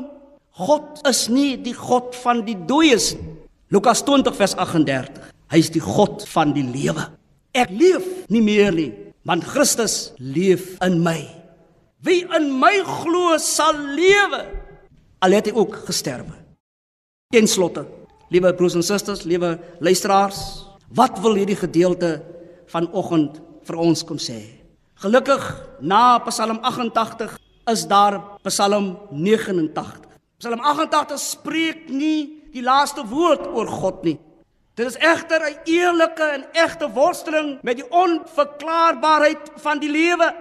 God 0.63 1.03
is 1.11 1.27
nie 1.33 1.57
die 1.61 1.75
God 1.75 2.15
van 2.23 2.45
die 2.47 2.57
dooies 2.69 3.13
nie. 3.19 3.35
Lukas 3.69 4.01
20 4.07 4.33
vers 4.33 4.55
38. 4.57 5.19
Hy 5.53 5.59
is 5.61 5.69
die 5.75 5.83
God 5.85 6.23
van 6.31 6.55
die 6.57 6.65
lewe. 6.65 7.03
Ek 7.53 7.69
leef 7.69 8.07
nie 8.33 8.41
meer 8.41 8.73
nie, 8.73 8.89
want 9.29 9.45
Christus 9.45 10.15
leef 10.17 10.79
in 10.81 11.03
my. 11.05 11.21
Wie 12.01 12.25
in 12.25 12.49
my 12.57 12.81
glo 12.87 13.37
sal 13.43 13.77
lewe 13.77 14.41
al 15.21 15.35
het 15.37 15.51
hy 15.51 15.55
ook 15.59 15.83
gesterwe. 15.89 16.37
Ten 17.29 17.49
slotte, 17.51 17.85
liewe 18.33 18.55
broers 18.57 18.79
en 18.79 18.87
susters, 18.87 19.27
liewe 19.29 19.59
luisteraars, 19.85 20.39
wat 20.97 21.19
wil 21.21 21.37
hierdie 21.37 21.59
gedeelte 21.59 22.23
vanoggend 22.73 23.43
vir 23.69 23.81
ons 23.83 24.05
kom 24.07 24.21
sê? 24.23 24.39
Gelukkig 25.03 25.45
na 25.85 26.19
Psalm 26.31 26.63
88 26.65 27.37
is 27.69 27.85
daar 27.91 28.17
Psalm 28.47 28.95
89. 29.13 29.99
Psalm 30.41 30.63
88 30.65 31.21
spreek 31.21 31.91
nie 31.93 32.49
die 32.55 32.65
laaste 32.65 33.05
woord 33.07 33.45
oor 33.53 33.69
God 33.69 34.07
nie. 34.07 34.17
Dit 34.79 34.87
is 34.87 34.97
egter 35.03 35.41
'n 35.43 35.59
eerlike 35.65 36.23
en 36.23 36.45
egte 36.53 36.91
worsteling 36.91 37.59
met 37.63 37.77
die 37.77 37.91
onverklaarbaarheid 37.91 39.51
van 39.55 39.79
die 39.79 39.91
lewe. 39.91 40.35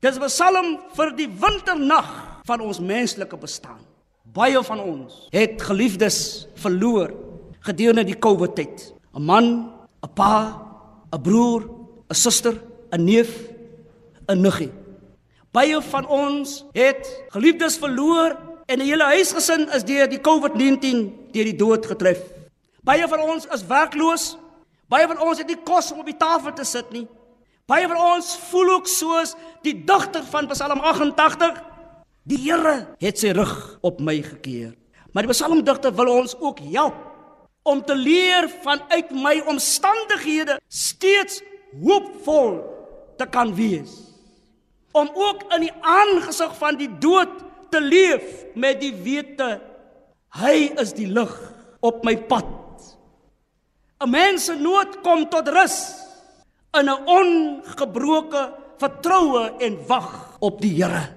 Dis 0.00 0.16
'n 0.16 0.24
psalm 0.24 0.80
vir 0.96 1.16
die 1.16 1.28
winternag 1.28 2.40
van 2.44 2.60
ons 2.60 2.80
menslike 2.80 3.36
bestaan. 3.36 3.80
Baie 4.22 4.62
van 4.62 4.80
ons 4.80 5.28
het 5.30 5.62
geliefdes 5.62 6.46
verloor 6.54 7.12
gedurende 7.60 8.04
die 8.04 8.18
COVID 8.18 8.54
tyd. 8.54 8.94
'n 9.14 9.22
Man, 9.22 9.72
'n 10.02 10.12
pa, 10.14 10.62
'n 11.12 11.20
broer, 11.22 11.62
'n 12.08 12.14
suster, 12.14 12.54
'n 12.90 13.04
neef, 13.04 13.50
'n 14.28 14.40
niggie. 14.40 14.72
Baie 15.52 15.82
van 15.82 16.06
ons 16.06 16.64
het 16.72 17.22
geliefdes 17.28 17.76
verloor 17.76 18.36
en 18.66 18.78
'n 18.78 18.86
hele 18.86 19.04
huisgesin 19.04 19.68
is 19.68 19.84
deur 19.84 20.08
die 20.08 20.20
COVID-19 20.20 21.28
deur 21.30 21.44
die 21.44 21.56
dood 21.56 21.86
getref. 21.86 22.36
Baie 22.86 23.06
van 23.10 23.22
ons 23.26 23.48
is 23.50 23.64
werkloos. 23.66 24.24
Baie 24.86 25.06
van 25.10 25.18
ons 25.26 25.40
het 25.42 25.48
nie 25.50 25.58
kos 25.66 25.90
om 25.90 26.04
op 26.04 26.06
die 26.06 26.18
tafel 26.18 26.54
te 26.54 26.64
sit 26.66 26.92
nie. 26.94 27.06
Baie 27.66 27.88
van 27.90 27.98
ons 27.98 28.28
voel 28.52 28.76
ook 28.76 28.90
soos 28.90 29.34
die 29.66 29.74
digter 29.88 30.22
van 30.30 30.46
Psalm 30.52 30.82
88. 30.86 31.58
Die 32.30 32.38
Here 32.44 32.76
het 33.02 33.18
sy 33.18 33.32
rug 33.34 33.56
op 33.86 33.98
my 33.98 34.20
gekeer. 34.22 34.76
Maar 35.10 35.26
die 35.26 35.34
psalmdigter 35.34 35.94
wil 35.98 36.12
ons 36.12 36.36
ook 36.38 36.62
help 36.70 37.02
om 37.66 37.80
te 37.82 37.96
leer 37.98 38.46
vanuit 38.62 39.10
my 39.10 39.34
omstandighede 39.50 40.60
steeds 40.70 41.40
hoopvol 41.82 42.60
te 43.18 43.26
kan 43.26 43.50
wees. 43.58 43.96
Om 44.94 45.10
ook 45.10 45.42
in 45.58 45.66
die 45.66 45.74
aangesig 45.82 46.54
van 46.60 46.78
die 46.78 46.90
dood 47.02 47.34
te 47.74 47.82
leef 47.82 48.46
met 48.54 48.78
die 48.78 48.94
wete 48.94 49.56
hy 50.38 50.70
is 50.78 50.94
die 50.94 51.10
lig 51.10 51.34
op 51.80 52.04
my 52.04 52.16
pad. 52.16 52.46
'n 54.00 54.10
Mens 54.10 54.44
se 54.44 54.54
nood 54.54 55.00
kom 55.02 55.28
tot 55.28 55.48
rus 55.48 55.96
in 56.78 56.88
'n 56.88 57.06
ongebroke 57.06 58.52
vertroue 58.78 59.56
en 59.58 59.78
wag 59.86 60.36
op 60.38 60.60
die 60.60 60.82
Here. 60.82 61.08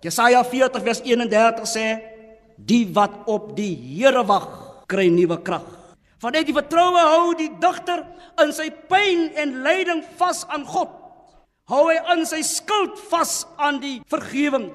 Jesaja 0.00 0.44
40 0.44 0.82
vers 0.82 1.00
31 1.00 1.68
sê: 1.68 1.86
Die 2.56 2.88
wat 2.92 3.10
op 3.26 3.56
die 3.56 3.76
Here 3.76 4.24
wag, 4.24 4.48
kry 4.86 5.08
nuwe 5.08 5.42
krag. 5.42 5.64
Vanuit 6.18 6.46
die 6.46 6.56
vertroue 6.56 6.98
hou 6.98 7.34
die 7.36 7.50
digter 7.60 8.06
in 8.40 8.52
sy 8.52 8.70
pyn 8.70 9.28
en 9.36 9.62
lyding 9.62 10.04
vas 10.16 10.46
aan 10.48 10.64
God. 10.64 10.88
Hou 11.68 11.88
hy 11.88 11.98
in 12.14 12.24
sy 12.26 12.42
skuld 12.42 12.98
vas 13.10 13.46
aan 13.56 13.80
die 13.80 14.00
vergifnis. 14.08 14.72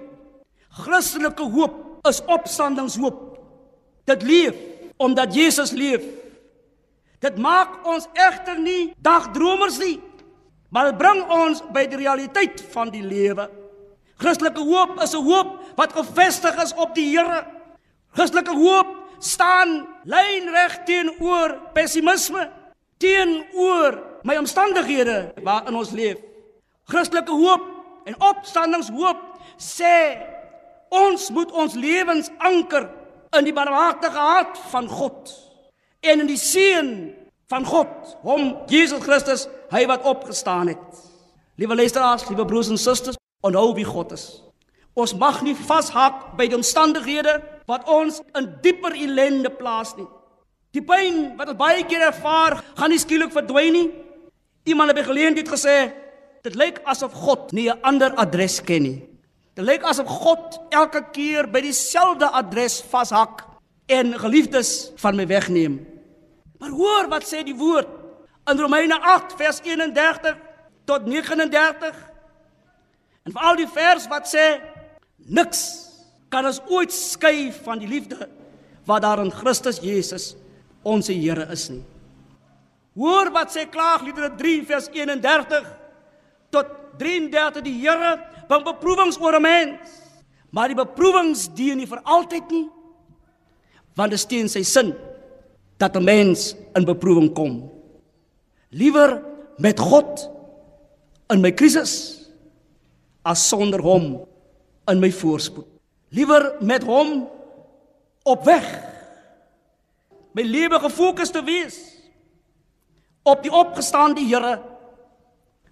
Christelike 0.70 1.44
hoop 1.44 2.06
is 2.08 2.22
opstandingshoop. 2.30 3.18
Dit 4.06 4.24
leef 4.24 4.56
omdat 5.00 5.36
Jesus 5.36 5.72
leef. 5.72 6.04
Dit 7.24 7.38
maak 7.40 7.80
ons 7.88 8.08
egter 8.14 8.60
nie 8.60 8.92
dagdromers 9.04 9.80
nie, 9.80 9.98
maar 10.72 10.92
dit 10.92 11.00
bring 11.00 11.24
ons 11.32 11.64
by 11.74 11.86
die 11.88 12.00
realiteit 12.00 12.62
van 12.74 12.92
die 12.92 13.04
lewe. 13.04 13.48
Christelike 14.20 14.64
hoop 14.64 15.00
is 15.04 15.16
'n 15.16 15.24
hoop 15.24 15.60
wat 15.76 15.96
gefestig 15.96 16.56
is 16.64 16.74
op 16.76 16.96
die 16.96 17.16
Here. 17.16 17.48
Christelike 18.12 18.56
hoop 18.56 18.88
staan 19.20 19.88
lynreg 20.04 20.84
teenoor 20.84 21.60
pessimisme, 21.74 22.52
teenoor 22.98 24.04
my 24.24 24.36
omstandighede 24.38 25.34
waarin 25.44 25.76
ons 25.76 25.92
leef. 25.92 26.18
Christelike 26.84 27.32
hoop 27.32 27.64
en 28.04 28.16
opstandingshoop 28.20 29.18
sê 29.58 30.18
ons 30.90 31.30
moet 31.30 31.52
ons 31.52 31.74
lewens 31.74 32.30
anker 32.38 32.90
in 33.38 33.46
die 33.46 33.54
barmhartige 33.54 34.18
hart 34.18 34.58
van 34.72 34.88
God 34.88 35.32
en 36.02 36.24
in 36.24 36.30
die 36.30 36.40
seën 36.40 36.92
van 37.50 37.66
God, 37.66 38.14
hom 38.24 38.54
Jesus 38.70 39.02
Christus, 39.04 39.48
hy 39.74 39.86
wat 39.90 40.06
opgestaan 40.08 40.70
het. 40.72 41.02
Liewe 41.60 41.76
luisteraars, 41.76 42.28
liewe 42.30 42.46
broers 42.48 42.70
en 42.72 42.78
susters, 42.80 43.18
onthou 43.44 43.74
wie 43.76 43.88
God 43.88 44.14
is. 44.16 44.28
Ons 44.94 45.16
mag 45.18 45.42
nie 45.46 45.56
vashak 45.58 46.38
by 46.38 46.48
die 46.50 46.58
omstandighede 46.58 47.40
wat 47.70 47.90
ons 47.90 48.22
in 48.38 48.48
dieper 48.64 48.96
ellende 48.96 49.52
plaas 49.54 49.96
nie. 49.98 50.08
Die 50.76 50.84
pyn 50.86 51.36
wat 51.40 51.52
ons 51.52 51.60
baie 51.60 51.84
keer 51.90 52.06
ervaar, 52.12 52.60
gaan 52.78 52.94
nie 52.94 53.02
skielik 53.02 53.34
verdwyn 53.34 53.74
nie. 53.74 53.88
Iemand 54.70 54.94
het 54.94 55.08
geleentheid 55.08 55.50
gesê, 55.50 55.78
dit 56.46 56.56
lyk 56.56 56.84
asof 56.86 57.14
God 57.14 57.52
nie 57.54 57.70
'n 57.70 57.80
ander 57.82 58.14
adres 58.16 58.62
ken 58.62 58.84
nie. 58.84 59.09
Dit 59.60 59.68
lyk 59.68 59.84
asof 59.84 60.08
God 60.08 60.54
elke 60.72 61.02
keer 61.12 61.50
by 61.52 61.60
dieselfde 61.60 62.30
adres 62.32 62.78
vashak 62.88 63.42
en 63.92 64.14
geliefdes 64.22 64.94
van 65.02 65.18
my 65.20 65.26
wegneem. 65.28 65.82
Maar 66.64 66.72
hoor 66.72 67.10
wat 67.12 67.26
sê 67.28 67.42
die 67.44 67.58
woord 67.60 67.90
in 68.48 68.62
Romeine 68.64 68.96
8 69.04 69.36
vers 69.36 69.60
31 69.68 70.40
tot 70.88 71.12
39. 71.12 72.00
En 73.28 73.36
veral 73.36 73.60
die 73.60 73.68
vers 73.76 74.08
wat 74.08 74.32
sê 74.32 74.48
niks 75.28 75.66
kan 76.32 76.48
ons 76.48 76.64
ooit 76.72 76.96
skei 76.96 77.52
van 77.52 77.84
die 77.84 77.92
liefde 77.92 78.30
wat 78.88 79.04
daar 79.04 79.20
in 79.26 79.36
Christus 79.42 79.84
Jesus 79.84 80.38
ons 80.88 81.12
Here 81.12 81.52
is 81.52 81.68
nie. 81.68 81.84
Hoor 82.96 83.36
wat 83.36 83.52
sê 83.52 83.68
Klaagliedere 83.68 84.32
3 84.40 84.68
vers 84.72 84.88
31 84.96 85.72
tot 86.48 86.76
33 87.04 87.68
die 87.68 87.80
Here 87.84 88.16
bring 88.50 88.66
beproewings 88.66 89.20
oor 89.22 89.38
'n 89.38 89.42
mens. 89.42 90.00
Maar 90.50 90.74
die 90.74 90.82
beproewings 90.82 91.48
dien 91.54 91.78
nie 91.78 91.88
vir 91.88 92.02
altyd 92.04 92.50
nie. 92.52 92.70
Want 93.96 94.12
dit 94.12 94.20
steen 94.20 94.50
sy 94.50 94.64
sin 94.64 94.96
dat 95.78 95.96
'n 95.96 96.04
mens 96.04 96.56
in 96.76 96.86
beproewing 96.86 97.34
kom. 97.34 97.70
Liewer 98.70 99.24
met 99.58 99.80
God 99.80 100.30
in 101.30 101.42
my 101.42 101.52
krisis 101.52 102.26
as 103.24 103.48
sonder 103.48 103.82
hom 103.82 104.26
in 104.88 105.00
my 105.00 105.12
voorspoed. 105.12 105.68
Liewer 106.10 106.56
met 106.62 106.84
hom 106.84 107.30
op 108.24 108.46
weg. 108.46 108.66
My 110.34 110.42
lewe 110.42 110.80
gefokus 110.80 111.30
te 111.30 111.44
wees 111.44 111.78
op 113.24 113.44
die 113.44 113.52
opgestaande 113.52 114.22
Here. 114.26 114.60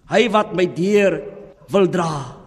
Hy 0.08 0.28
wat 0.30 0.54
my 0.54 0.66
deur 0.66 1.22
wil 1.68 1.88
dra. 1.88 2.37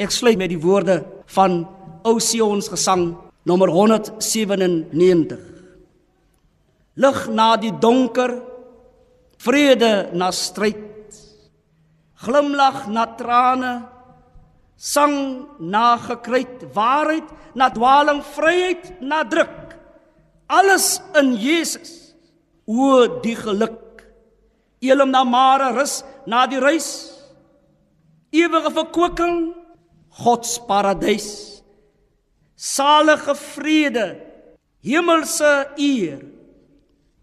Ek 0.00 0.10
sluit 0.10 0.38
met 0.38 0.50
die 0.52 0.60
woorde 0.60 1.02
van 1.34 1.66
Ou 2.04 2.18
Sion 2.20 2.62
se 2.62 2.70
gesang 2.74 3.16
nommer 3.46 3.70
197 3.70 5.38
lig 7.02 7.20
na 7.32 7.56
die 7.56 7.72
donker 7.80 8.34
vrede 9.40 10.10
na 10.12 10.30
stryd 10.30 10.92
glimlag 12.22 12.86
na 12.86 13.06
trane 13.18 13.72
sang 14.82 15.46
na 15.58 15.96
gekruit. 15.98 16.66
Waarheid 16.74 17.26
na 17.54 17.70
dwaaling 17.70 18.22
vryheid 18.34 18.98
na 19.02 19.22
druk. 19.22 19.78
Alles 20.50 20.98
in 21.18 21.34
Jesus 21.38 22.14
o 22.66 23.06
die 23.22 23.36
geluk. 23.38 24.02
Elim 24.82 25.10
na 25.14 25.22
mare 25.24 25.70
rus 25.76 26.02
na 26.26 26.46
die 26.46 26.58
reis. 26.58 27.14
Ewige 28.34 28.72
verkwikking 28.74 29.54
God 30.20 30.44
se 30.44 30.60
paradys 30.68 31.30
salige 32.56 33.34
vrede 33.56 34.06
hemelse 34.84 35.52
eer 35.80 36.20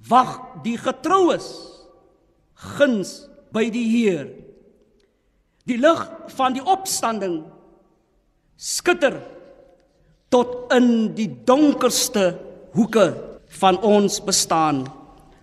wag 0.10 0.64
die 0.64 0.78
getroues 0.80 1.48
guns 2.78 3.30
by 3.54 3.70
die 3.72 3.88
Heer. 3.88 4.28
Die 5.70 5.78
lig 5.80 6.02
van 6.36 6.56
die 6.58 6.64
opstanding 6.66 7.42
skitter 8.60 9.20
tot 10.34 10.74
in 10.76 11.14
die 11.18 11.30
donkerste 11.48 12.34
hoeke 12.76 13.08
van 13.60 13.80
ons 13.86 14.20
bestaan. 14.26 14.84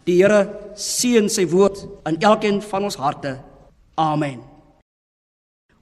Die 0.06 0.20
Here 0.20 0.44
seën 0.78 1.30
sy 1.32 1.46
woord 1.50 1.82
in 2.06 2.20
elkeen 2.22 2.60
van 2.62 2.86
ons 2.86 2.98
harte. 3.00 3.38
Amen. 3.98 4.55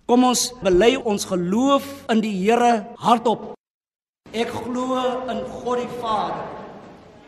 Kom 0.05 0.21
ons 0.29 0.51
bely 0.61 0.99
ons 1.01 1.23
geloof 1.25 1.85
in 2.13 2.19
die 2.21 2.35
Here 2.43 2.85
hardop. 3.01 3.55
Ek 4.37 4.51
glo 4.53 4.99
in 5.33 5.39
God 5.49 5.81
die 5.81 5.95
Vader 6.03 6.43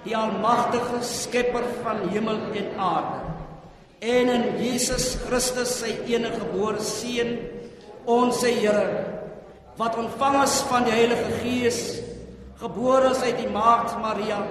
die 0.05 0.15
almagtige 0.15 1.01
skepper 1.03 1.65
van 1.83 2.05
hemel 2.13 2.37
en 2.55 2.69
aarde 2.79 3.23
en 4.07 4.29
in 4.31 4.45
Jesus 4.61 5.17
Christus 5.25 5.73
sy 5.81 5.95
enige 6.05 6.37
gebore 6.43 6.85
seun 6.85 7.33
ons 8.05 8.43
Here 8.45 8.85
wat 9.81 9.97
ontvang 9.99 10.37
is 10.45 10.59
van 10.69 10.85
die 10.85 10.95
Heilige 10.95 11.41
Gees 11.41 11.81
gebore 12.61 13.15
is 13.17 13.25
uit 13.25 13.41
die 13.41 13.51
maagd 13.57 13.97
Maria 14.05 14.43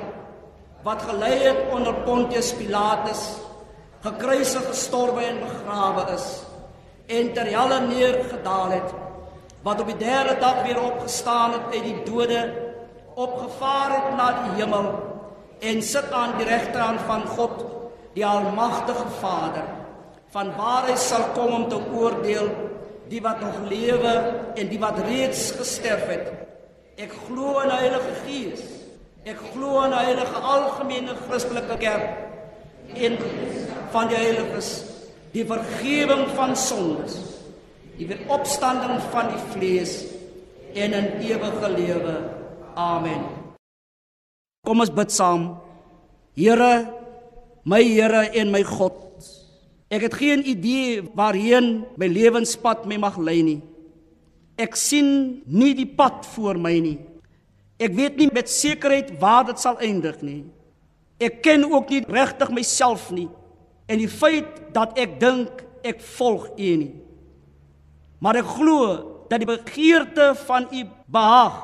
wat 0.83 1.05
gelei 1.05 1.37
het 1.45 1.61
onder 1.77 2.01
Pontius 2.09 2.51
Pilatus 2.57 3.23
gekruisig 4.03 4.65
gestorwe 4.73 5.29
en 5.29 5.39
begrawe 5.45 6.09
is 6.17 6.27
en 7.07 7.33
ter 7.33 7.49
helle 7.53 7.79
neergedaal 7.87 8.69
het 8.69 8.93
wat 9.65 9.81
op 9.81 9.87
die 9.89 9.97
derde 9.97 10.37
dag 10.39 10.61
weer 10.63 10.81
opgestaan 10.81 11.51
het 11.57 11.73
uit 11.73 11.83
die 11.83 12.03
dode 12.05 12.41
opgevaar 13.15 13.93
het 13.95 14.09
na 14.17 14.27
die 14.41 14.53
hemel 14.59 14.91
en 15.59 15.81
sit 15.81 16.11
aan 16.11 16.35
die 16.37 16.45
regterhand 16.45 17.01
van 17.07 17.23
God, 17.27 17.63
die 18.13 18.25
almagtige 18.25 19.07
Vader, 19.19 19.63
van 20.35 20.51
waar 20.57 20.89
hy 20.89 20.95
sal 20.99 21.31
kom 21.33 21.53
om 21.55 21.67
te 21.71 21.79
oordeel 21.95 22.49
die 23.09 23.21
wat 23.23 23.39
nog 23.41 23.61
lewe 23.69 24.13
en 24.55 24.69
die 24.69 24.79
wat 24.81 24.99
reeds 25.07 25.51
gesterf 25.55 26.07
het. 26.09 26.31
Ek 26.99 27.13
glo 27.27 27.59
in 27.61 27.71
die 27.71 27.79
Heilige 27.83 28.15
Gees. 28.25 28.63
Ek 29.25 29.39
glo 29.53 29.81
in 29.85 29.93
die 29.93 30.01
heilige 30.05 30.41
algemene 30.41 31.15
Christelike 31.25 31.77
kerk 31.81 32.93
en 32.93 33.15
van 33.93 34.11
die 34.11 34.19
heiliges, 34.19 34.69
die 35.35 35.43
vergifnis 35.43 36.31
van 36.37 36.55
sondes, 36.55 37.15
die 37.99 38.07
opstanding 38.31 39.01
van 39.11 39.33
die 39.33 39.41
vlees 39.51 39.95
en 40.75 40.95
'n 40.95 41.19
ewige 41.19 41.69
lewe. 41.69 42.15
Amen. 42.75 43.23
Kom 44.63 44.79
ons 44.79 44.91
bid 44.91 45.11
saam. 45.11 45.59
Here, 46.35 46.87
My 47.63 47.83
Here 47.83 48.29
en 48.31 48.51
my 48.51 48.63
God. 48.63 48.93
Ek 49.89 50.01
het 50.01 50.13
geen 50.13 50.47
idee 50.47 51.01
waarheen 51.15 51.85
my 51.97 52.07
lewenspad 52.07 52.85
my 52.85 52.97
mag 52.97 53.17
lei 53.17 53.41
nie. 53.41 53.61
Ek 54.57 54.75
sien 54.75 55.41
nie 55.45 55.73
die 55.73 55.87
pad 55.95 56.25
voor 56.25 56.57
my 56.57 56.79
nie. 56.79 56.99
Ek 57.79 57.93
weet 57.93 58.17
nie 58.17 58.29
met 58.31 58.49
sekerheid 58.49 59.19
waar 59.19 59.45
dit 59.45 59.59
sal 59.59 59.77
eindig 59.79 60.21
nie. 60.21 60.45
Ek 61.19 61.41
ken 61.41 61.63
ook 61.71 61.89
nie 61.89 62.03
regtig 62.07 62.49
myself 62.49 63.11
nie 63.11 63.29
en 63.85 64.01
die 64.01 64.09
feit 64.09 64.73
dat 64.75 64.97
ek 64.99 65.19
dink 65.21 65.63
ek 65.85 66.01
volg 66.17 66.47
U 66.57 66.69
nie. 66.81 66.93
Maar 68.19 68.41
ek 68.41 68.53
glo 68.57 68.87
dat 69.29 69.41
die 69.41 69.49
begeerte 69.49 70.31
van 70.45 70.67
U 70.71 70.81
behaag, 71.11 71.59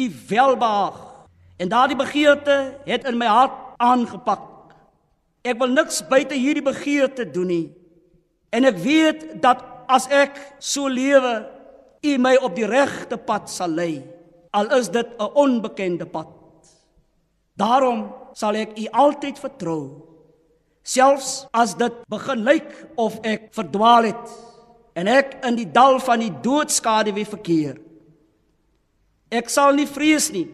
U 0.00 0.06
welbehaag 0.28 1.00
en 1.60 1.68
daardie 1.68 1.98
begeerte 1.98 2.56
het 2.86 3.04
in 3.08 3.18
my 3.20 3.28
hart 3.28 3.56
aangepak. 3.82 4.46
Ek 5.44 5.58
wil 5.60 5.72
niks 5.72 6.02
buite 6.08 6.36
hierdie 6.36 6.64
begeerte 6.64 7.26
doen 7.28 7.50
nie. 7.50 7.66
En 8.52 8.64
ek 8.68 8.78
weet 8.80 9.26
dat 9.42 9.64
as 9.90 10.06
ek 10.12 10.38
so 10.58 10.88
lewe, 10.88 11.44
U 12.00 12.16
my 12.16 12.36
op 12.40 12.54
die 12.56 12.68
regte 12.68 13.18
pad 13.20 13.50
sal 13.52 13.74
lei 13.76 14.00
al 14.50 14.70
is 14.78 14.90
dit 14.90 15.06
'n 15.18 15.30
onbekende 15.34 16.06
pad. 16.06 16.28
Daarom 17.54 18.12
sal 18.32 18.54
ek 18.54 18.78
U 18.78 18.86
altyd 18.90 19.38
vertrou. 19.38 20.02
Selfs 20.82 21.44
as 21.52 21.74
dit 21.78 21.96
begin 22.10 22.44
lyk 22.46 22.70
of 22.98 23.18
ek 23.26 23.50
verdwaal 23.56 24.08
het 24.08 24.36
en 24.98 25.08
ek 25.10 25.36
in 25.46 25.58
die 25.58 25.68
dal 25.68 26.00
van 26.02 26.22
die 26.22 26.32
doodskade 26.42 27.12
weer 27.14 27.28
verkeer. 27.28 27.76
Ek 29.30 29.50
sal 29.52 29.76
nie 29.76 29.86
vrees 29.86 30.30
nie, 30.34 30.48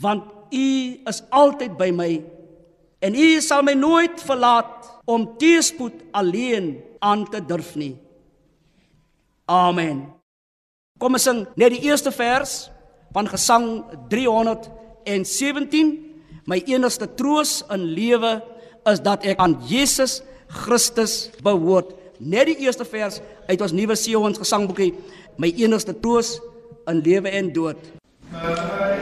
want 0.00 0.36
U 0.50 0.68
is 1.06 1.20
altyd 1.30 1.76
by 1.78 1.90
my 1.94 2.12
en 3.06 3.14
U 3.14 3.28
sal 3.44 3.62
my 3.66 3.76
nooit 3.78 4.22
verlaat 4.24 4.88
om 5.10 5.28
teëspoed 5.38 6.08
alleen 6.16 6.72
aan 6.98 7.26
te 7.30 7.40
durf 7.44 7.74
nie. 7.78 7.94
Amen. 9.50 10.06
Kom 11.00 11.16
ons 11.16 11.24
sing 11.26 11.44
net 11.58 11.74
die 11.74 11.86
eerste 11.88 12.12
vers 12.14 12.68
van 13.14 13.26
Gesang 13.30 13.82
317 14.12 15.94
my 16.50 16.60
enigste 16.66 17.08
troos 17.18 17.60
in 17.72 17.86
lewe 17.94 18.40
is 18.88 19.02
dat 19.04 19.24
ek 19.28 19.40
aan 19.42 19.58
Jesus 19.68 20.20
Christus 20.64 21.28
behoort. 21.44 21.92
Net 22.18 22.50
die 22.50 22.58
eerste 22.66 22.84
vers 22.84 23.20
uit 23.48 23.60
ons 23.60 23.76
nuwe 23.76 23.96
Sion 23.96 24.36
gesangboekie 24.36 24.92
my 25.40 25.52
enigste 25.56 25.94
troos 25.96 26.38
in 26.90 27.00
lewe 27.04 27.32
en 27.32 27.52
dood. 27.52 27.80
My 28.30 29.00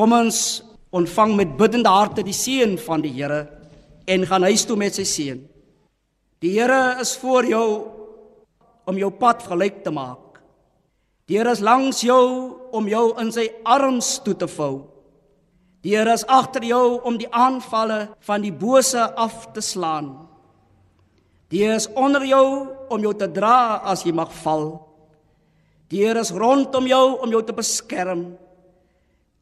Kom 0.00 0.14
ons 0.16 0.62
ontvang 0.96 1.34
met 1.36 1.50
biddende 1.60 1.90
harte 1.92 2.22
die 2.24 2.32
seën 2.32 2.78
van 2.80 3.02
die 3.04 3.10
Here 3.12 3.42
en 4.08 4.22
gaan 4.24 4.46
huis 4.48 4.62
toe 4.64 4.78
met 4.80 4.96
sy 4.96 5.04
seën. 5.04 5.42
Die 6.40 6.54
Here 6.54 6.96
is 7.02 7.12
voor 7.20 7.44
jou 7.44 7.66
om 8.88 8.96
jou 8.96 9.10
pad 9.12 9.44
gelyk 9.44 9.82
te 9.84 9.92
maak. 9.92 10.40
Die 11.28 11.36
Here 11.36 11.52
is 11.52 11.60
langs 11.60 12.00
jou 12.00 12.24
om 12.72 12.88
jou 12.88 13.10
in 13.20 13.28
sy 13.28 13.50
arms 13.68 14.14
toe 14.24 14.32
te 14.40 14.48
vou. 14.48 14.88
Die 15.84 15.92
Here 15.98 16.16
is 16.16 16.24
agter 16.24 16.64
jou 16.64 17.02
om 17.04 17.20
die 17.20 17.28
aanvalle 17.28 18.06
van 18.24 18.40
die 18.40 18.56
bose 18.56 19.04
af 19.04 19.50
te 19.52 19.60
slaan. 19.60 20.14
Die 21.52 21.60
Here 21.66 21.76
is 21.76 21.92
onder 21.92 22.24
jou 22.24 22.70
om 22.88 23.04
jou 23.04 23.12
te 23.12 23.28
dra 23.28 23.82
as 23.84 24.08
jy 24.08 24.16
mag 24.16 24.32
val. 24.40 24.78
Die 25.92 26.06
Here 26.06 26.24
is 26.24 26.32
rondom 26.32 26.88
jou 26.88 27.18
om 27.20 27.36
jou 27.36 27.44
te 27.44 27.52
beskerm. 27.52 28.30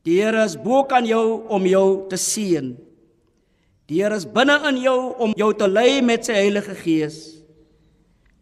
Die 0.08 0.22
Here 0.22 0.40
is 0.40 0.56
bo 0.56 0.86
kan 0.88 1.04
jou 1.04 1.44
om 1.52 1.66
jou 1.68 2.08
te 2.08 2.16
seën. 2.16 2.72
Die 3.88 3.98
Here 4.00 4.16
is 4.16 4.24
binne 4.24 4.56
in 4.70 4.80
jou 4.80 5.12
om 5.20 5.34
jou 5.36 5.50
te 5.52 5.68
lei 5.68 6.00
met 6.00 6.24
sy 6.24 6.38
Heilige 6.38 6.76
Gees. 6.80 7.18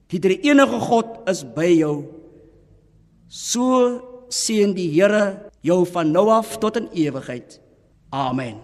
Die 0.07 0.21
drie 0.23 0.39
enige 0.47 0.79
God 0.87 1.27
is 1.31 1.43
by 1.57 1.67
jou. 1.73 1.97
So 3.27 4.31
seën 4.31 4.77
die 4.79 4.93
Here 4.95 5.51
jou 5.67 5.83
van 5.91 6.15
nou 6.15 6.29
af 6.31 6.55
tot 6.63 6.79
in 6.79 6.87
ewigheid. 6.95 7.59
Amen. 8.15 8.63